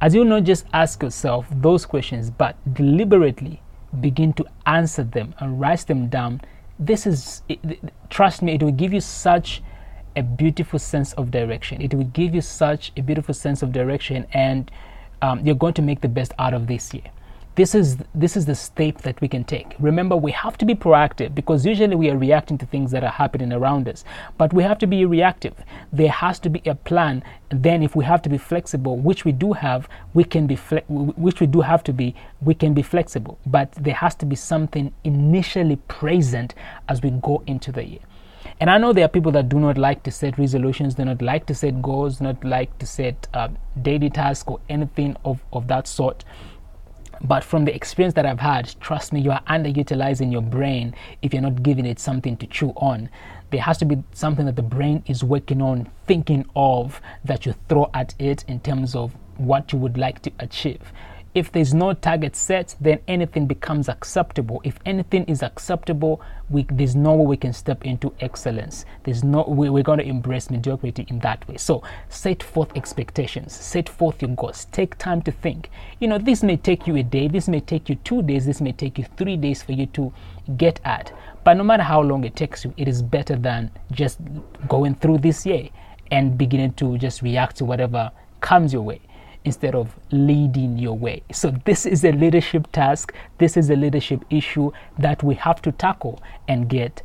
as 0.00 0.14
you 0.14 0.24
not 0.24 0.44
just 0.44 0.66
ask 0.72 1.02
yourself 1.02 1.46
those 1.50 1.86
questions, 1.86 2.30
but 2.30 2.56
deliberately 2.74 3.62
begin 4.00 4.32
to 4.34 4.44
answer 4.66 5.02
them 5.02 5.34
and 5.38 5.58
write 5.58 5.86
them 5.86 6.08
down, 6.08 6.40
this 6.78 7.06
is, 7.06 7.42
it, 7.48 7.58
trust 8.10 8.42
me, 8.42 8.52
it 8.52 8.62
will 8.62 8.72
give 8.72 8.92
you 8.92 9.00
such 9.00 9.62
a 10.14 10.22
beautiful 10.22 10.78
sense 10.78 11.12
of 11.14 11.30
direction. 11.30 11.80
It 11.80 11.94
will 11.94 12.04
give 12.04 12.34
you 12.34 12.40
such 12.42 12.92
a 12.96 13.02
beautiful 13.02 13.34
sense 13.34 13.62
of 13.62 13.72
direction, 13.72 14.26
and 14.32 14.70
um, 15.22 15.44
you're 15.46 15.54
going 15.54 15.74
to 15.74 15.82
make 15.82 16.02
the 16.02 16.08
best 16.08 16.32
out 16.38 16.52
of 16.52 16.66
this 16.66 16.92
year 16.92 17.04
this 17.56 17.74
is 17.74 17.96
this 18.14 18.36
is 18.36 18.44
the 18.44 18.54
step 18.54 18.98
that 18.98 19.18
we 19.22 19.28
can 19.28 19.42
take. 19.42 19.74
Remember 19.78 20.14
we 20.14 20.30
have 20.32 20.58
to 20.58 20.66
be 20.66 20.74
proactive 20.74 21.34
because 21.34 21.64
usually 21.64 21.96
we 21.96 22.10
are 22.10 22.18
reacting 22.18 22.58
to 22.58 22.66
things 22.66 22.90
that 22.90 23.02
are 23.02 23.10
happening 23.10 23.50
around 23.50 23.88
us 23.88 24.04
but 24.36 24.52
we 24.52 24.62
have 24.62 24.78
to 24.78 24.86
be 24.86 25.06
reactive. 25.06 25.54
There 25.90 26.10
has 26.10 26.38
to 26.40 26.50
be 26.50 26.60
a 26.66 26.74
plan. 26.74 27.24
Then 27.48 27.82
if 27.82 27.96
we 27.96 28.04
have 28.04 28.20
to 28.22 28.28
be 28.28 28.36
flexible 28.36 28.98
which 28.98 29.24
we 29.24 29.32
do 29.32 29.54
have 29.54 29.88
we 30.12 30.22
can 30.22 30.46
be 30.46 30.56
fle- 30.56 30.86
which 30.88 31.40
we 31.40 31.46
do 31.46 31.62
have 31.62 31.82
to 31.84 31.94
be 31.94 32.14
we 32.42 32.54
can 32.54 32.74
be 32.74 32.82
flexible. 32.82 33.38
But 33.46 33.72
there 33.72 33.94
has 33.94 34.14
to 34.16 34.26
be 34.26 34.36
something 34.36 34.92
initially 35.02 35.76
present 35.88 36.54
as 36.90 37.00
we 37.02 37.10
go 37.10 37.42
into 37.46 37.72
the 37.72 37.84
year. 37.84 38.00
And 38.60 38.70
I 38.70 38.78
know 38.78 38.92
there 38.92 39.04
are 39.04 39.08
people 39.08 39.32
that 39.32 39.48
do 39.48 39.58
not 39.58 39.76
like 39.76 40.02
to 40.04 40.10
set 40.10 40.38
resolutions, 40.38 40.94
do 40.94 41.04
not 41.04 41.20
like 41.20 41.46
to 41.46 41.54
set 41.54 41.82
goals, 41.82 42.20
not 42.20 42.42
like 42.42 42.78
to 42.78 42.86
set 42.86 43.28
uh, 43.34 43.48
daily 43.82 44.08
tasks 44.08 44.44
or 44.46 44.60
anything 44.68 45.16
of, 45.24 45.42
of 45.52 45.68
that 45.68 45.86
sort. 45.86 46.24
But 47.22 47.42
from 47.42 47.64
the 47.64 47.74
experience 47.74 48.14
that 48.14 48.26
I've 48.26 48.40
had, 48.40 48.74
trust 48.80 49.12
me, 49.12 49.20
you 49.20 49.30
are 49.32 49.42
underutilizing 49.48 50.30
your 50.30 50.42
brain 50.42 50.94
if 51.22 51.32
you're 51.32 51.42
not 51.42 51.62
giving 51.62 51.86
it 51.86 51.98
something 51.98 52.36
to 52.38 52.46
chew 52.46 52.70
on. 52.76 53.08
There 53.50 53.60
has 53.60 53.78
to 53.78 53.84
be 53.84 54.02
something 54.12 54.46
that 54.46 54.56
the 54.56 54.62
brain 54.62 55.02
is 55.06 55.24
working 55.24 55.62
on, 55.62 55.88
thinking 56.06 56.44
of, 56.54 57.00
that 57.24 57.46
you 57.46 57.54
throw 57.68 57.90
at 57.94 58.14
it 58.18 58.44
in 58.48 58.60
terms 58.60 58.94
of 58.94 59.14
what 59.38 59.72
you 59.72 59.78
would 59.78 59.96
like 59.96 60.22
to 60.22 60.32
achieve. 60.38 60.92
If 61.36 61.52
there's 61.52 61.74
no 61.74 61.92
target 61.92 62.34
set, 62.34 62.74
then 62.80 62.98
anything 63.06 63.46
becomes 63.46 63.90
acceptable. 63.90 64.62
If 64.64 64.78
anything 64.86 65.26
is 65.26 65.42
acceptable, 65.42 66.22
we, 66.48 66.62
there's 66.70 66.96
no 66.96 67.12
way 67.12 67.26
we 67.26 67.36
can 67.36 67.52
step 67.52 67.84
into 67.84 68.10
excellence. 68.20 68.86
There's 69.04 69.22
no 69.22 69.42
we, 69.46 69.68
we're 69.68 69.82
going 69.82 69.98
to 69.98 70.06
embrace 70.06 70.48
mediocrity 70.48 71.04
in 71.10 71.18
that 71.18 71.46
way. 71.46 71.58
So 71.58 71.82
set 72.08 72.42
forth 72.42 72.74
expectations, 72.74 73.52
set 73.52 73.86
forth 73.86 74.22
your 74.22 74.34
goals. 74.34 74.64
Take 74.72 74.96
time 74.96 75.20
to 75.24 75.30
think. 75.30 75.68
You 76.00 76.08
know, 76.08 76.16
this 76.16 76.42
may 76.42 76.56
take 76.56 76.86
you 76.86 76.96
a 76.96 77.02
day, 77.02 77.28
this 77.28 77.48
may 77.48 77.60
take 77.60 77.90
you 77.90 77.96
two 77.96 78.22
days, 78.22 78.46
this 78.46 78.62
may 78.62 78.72
take 78.72 78.96
you 78.96 79.04
three 79.18 79.36
days 79.36 79.62
for 79.62 79.72
you 79.72 79.84
to 79.88 80.10
get 80.56 80.80
at. 80.86 81.12
But 81.44 81.58
no 81.58 81.64
matter 81.64 81.82
how 81.82 82.00
long 82.00 82.24
it 82.24 82.34
takes 82.34 82.64
you, 82.64 82.72
it 82.78 82.88
is 82.88 83.02
better 83.02 83.36
than 83.36 83.70
just 83.92 84.20
going 84.68 84.94
through 84.94 85.18
this 85.18 85.44
year 85.44 85.68
and 86.10 86.38
beginning 86.38 86.72
to 86.76 86.96
just 86.96 87.20
react 87.20 87.56
to 87.56 87.66
whatever 87.66 88.10
comes 88.40 88.72
your 88.72 88.80
way 88.80 89.02
instead 89.46 89.74
of 89.74 89.94
leading 90.10 90.76
your 90.76 90.98
way. 90.98 91.22
So, 91.32 91.52
this 91.64 91.86
is 91.86 92.04
a 92.04 92.12
leadership 92.12 92.70
task, 92.72 93.14
this 93.38 93.56
is 93.56 93.70
a 93.70 93.76
leadership 93.76 94.24
issue 94.28 94.72
that 94.98 95.22
we 95.22 95.36
have 95.36 95.62
to 95.62 95.72
tackle 95.72 96.22
and 96.48 96.68
get 96.68 97.02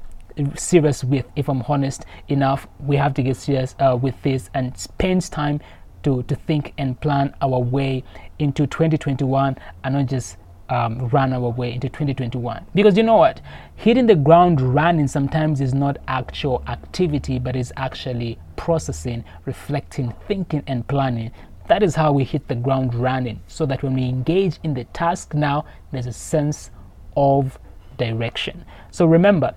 serious 0.56 1.04
with. 1.04 1.26
If 1.36 1.48
I'm 1.48 1.62
honest 1.68 2.06
enough, 2.28 2.68
we 2.80 2.96
have 2.98 3.14
to 3.14 3.24
get 3.24 3.38
serious 3.38 3.76
uh, 3.80 3.98
with 4.02 4.22
this 4.24 4.50
and 4.54 4.76
spend 4.78 5.30
time 5.32 5.62
to, 6.04 6.24
to 6.24 6.36
think 6.36 6.74
and 6.78 7.00
plan 7.00 7.34
our 7.42 7.60
way 7.60 8.04
into 8.40 8.66
2021 8.66 9.58
and 9.84 9.94
not 9.94 10.08
just 10.08 10.38
um, 10.70 11.10
run 11.10 11.34
our 11.34 11.50
way 11.50 11.74
into 11.74 11.90
2021. 11.90 12.66
Because 12.74 12.98
you 12.98 13.04
know 13.04 13.18
what? 13.18 13.42
Hitting 13.76 14.08
the 14.08 14.16
ground 14.16 14.62
running 14.62 15.08
sometimes 15.08 15.62
is 15.62 15.74
not 15.74 15.98
actual 16.08 16.64
activity, 16.68 17.38
but 17.40 17.56
is 17.56 17.74
actually 17.78 18.40
processing, 18.56 19.24
reflecting, 19.46 20.14
thinking, 20.28 20.64
and 20.68 20.88
planning 20.88 21.32
that 21.72 21.84
is 21.84 21.96
how 21.96 22.12
we 22.12 22.26
hit 22.26 22.50
the 22.50 22.56
ground 22.56 22.94
running, 22.94 23.40
so 23.48 23.66
that 23.66 23.82
when 23.82 23.94
we 23.94 24.04
engage 24.04 24.60
in 24.64 24.74
the 24.74 24.84
task 24.86 25.34
now, 25.34 25.64
there's 25.94 26.06
a 26.06 26.12
sense 26.12 26.70
of 27.16 27.58
direction. 27.98 28.66
So 28.92 29.06
remember, 29.06 29.56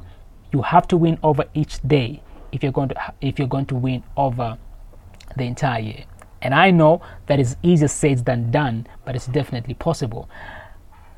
you 0.53 0.62
have 0.62 0.87
to 0.88 0.96
win 0.96 1.18
over 1.24 1.44
each 1.55 1.83
day 1.83 2.22
if 2.53 2.62
you're 2.62 2.70
going 2.70 2.90
to 2.90 3.14
if 3.20 3.40
you're 3.40 3.48
going 3.48 3.66
to 3.66 3.74
win 3.74 4.05
over 4.16 4.57
the 5.37 5.42
entire 5.42 5.81
year. 5.81 6.05
And 6.40 6.55
I 6.55 6.70
know 6.70 7.03
that 7.27 7.40
is 7.40 7.57
easier 7.64 7.88
said 7.88 8.24
than 8.24 8.53
done, 8.53 8.87
but 9.05 9.16
it's 9.16 9.27
definitely 9.27 9.74
possible. 9.74 10.31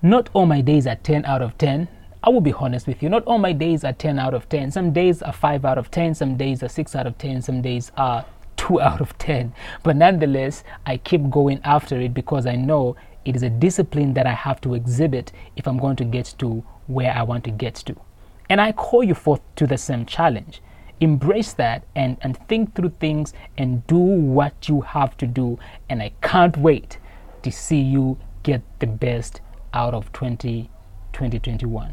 Not 0.00 0.30
all 0.32 0.46
my 0.46 0.62
days 0.62 0.86
are 0.86 0.96
10 0.96 1.26
out 1.26 1.42
of 1.42 1.58
10. 1.58 1.88
I 2.22 2.30
will 2.30 2.40
be 2.40 2.54
honest 2.54 2.86
with 2.86 3.02
you. 3.02 3.10
Not 3.10 3.24
all 3.24 3.36
my 3.36 3.52
days 3.52 3.84
are 3.84 3.92
10 3.92 4.18
out 4.18 4.32
of 4.32 4.48
10. 4.48 4.70
Some 4.70 4.94
days 4.94 5.20
are 5.20 5.32
5 5.34 5.66
out 5.66 5.76
of 5.76 5.90
10. 5.90 6.14
Some 6.14 6.38
days 6.38 6.62
are 6.62 6.68
6 6.70 6.96
out 6.96 7.06
of 7.06 7.18
10. 7.18 7.42
Some 7.42 7.60
days 7.60 7.92
are 7.98 8.24
2 8.66 8.80
out 8.80 9.00
of 9.00 9.16
10. 9.18 9.52
But 9.82 9.96
nonetheless, 9.96 10.64
I 10.84 10.96
keep 10.96 11.30
going 11.30 11.60
after 11.64 12.00
it 12.00 12.14
because 12.14 12.46
I 12.46 12.56
know 12.56 12.96
it 13.24 13.36
is 13.36 13.42
a 13.42 13.50
discipline 13.50 14.14
that 14.14 14.26
I 14.26 14.32
have 14.32 14.60
to 14.62 14.74
exhibit 14.74 15.32
if 15.56 15.66
I'm 15.66 15.78
going 15.78 15.96
to 15.96 16.04
get 16.04 16.34
to 16.38 16.64
where 16.86 17.12
I 17.12 17.22
want 17.22 17.44
to 17.44 17.50
get 17.50 17.74
to. 17.86 17.96
And 18.48 18.60
I 18.60 18.72
call 18.72 19.02
you 19.02 19.14
forth 19.14 19.40
to 19.56 19.66
the 19.66 19.76
same 19.76 20.06
challenge. 20.06 20.62
Embrace 21.00 21.52
that 21.54 21.84
and, 21.94 22.16
and 22.22 22.36
think 22.48 22.74
through 22.74 22.90
things 23.00 23.34
and 23.58 23.86
do 23.86 23.96
what 23.96 24.68
you 24.68 24.80
have 24.82 25.16
to 25.18 25.26
do. 25.26 25.58
And 25.90 26.00
I 26.00 26.12
can't 26.22 26.56
wait 26.56 26.98
to 27.42 27.50
see 27.50 27.80
you 27.80 28.18
get 28.44 28.62
the 28.78 28.86
best 28.86 29.40
out 29.74 29.92
of 29.92 30.12
20, 30.12 30.70
2021. 31.12 31.92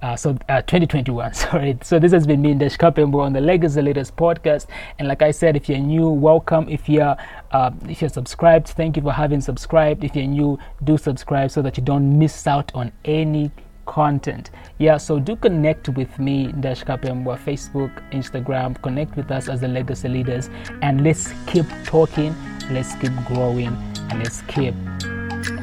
Uh, 0.00 0.14
so 0.14 0.30
uh, 0.48 0.62
2021 0.62 1.34
sorry. 1.34 1.76
So 1.82 1.98
this 1.98 2.12
has 2.12 2.26
been 2.26 2.40
me 2.40 2.54
Ndashi 2.54 2.78
Kapembo 2.78 3.20
on 3.20 3.32
the 3.32 3.40
Legacy 3.40 3.82
Leaders 3.82 4.10
podcast. 4.10 4.66
And 4.98 5.08
like 5.08 5.22
I 5.22 5.32
said 5.32 5.56
if 5.56 5.68
you're 5.68 5.78
new 5.78 6.08
welcome. 6.08 6.68
If 6.68 6.88
you're 6.88 7.16
uh, 7.50 7.70
if 7.88 8.00
you're 8.00 8.08
subscribed 8.08 8.68
thank 8.68 8.96
you 8.96 9.02
for 9.02 9.12
having 9.12 9.40
subscribed. 9.40 10.04
If 10.04 10.14
you're 10.14 10.26
new 10.26 10.58
do 10.84 10.98
subscribe 10.98 11.50
so 11.50 11.62
that 11.62 11.76
you 11.76 11.82
don't 11.82 12.16
miss 12.16 12.46
out 12.46 12.70
on 12.74 12.92
any 13.04 13.50
content. 13.86 14.50
Yeah 14.78 14.98
so 14.98 15.18
do 15.18 15.34
connect 15.34 15.88
with 15.88 16.16
me 16.20 16.52
Ndashi 16.52 16.84
Kapembo 16.84 17.36
Facebook 17.36 17.90
Instagram. 18.12 18.80
Connect 18.82 19.16
with 19.16 19.32
us 19.32 19.48
as 19.48 19.62
the 19.62 19.68
Legacy 19.68 20.08
Leaders. 20.08 20.48
And 20.82 21.02
let's 21.02 21.32
keep 21.48 21.66
talking. 21.84 22.36
Let's 22.70 22.94
keep 22.96 23.14
growing. 23.26 23.76
And 24.10 24.18
let's 24.22 24.42
keep 24.42 24.74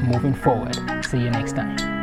moving 0.02 0.34
forward. 0.34 0.76
See 1.06 1.18
you 1.18 1.30
next 1.30 1.54
time 1.54 1.95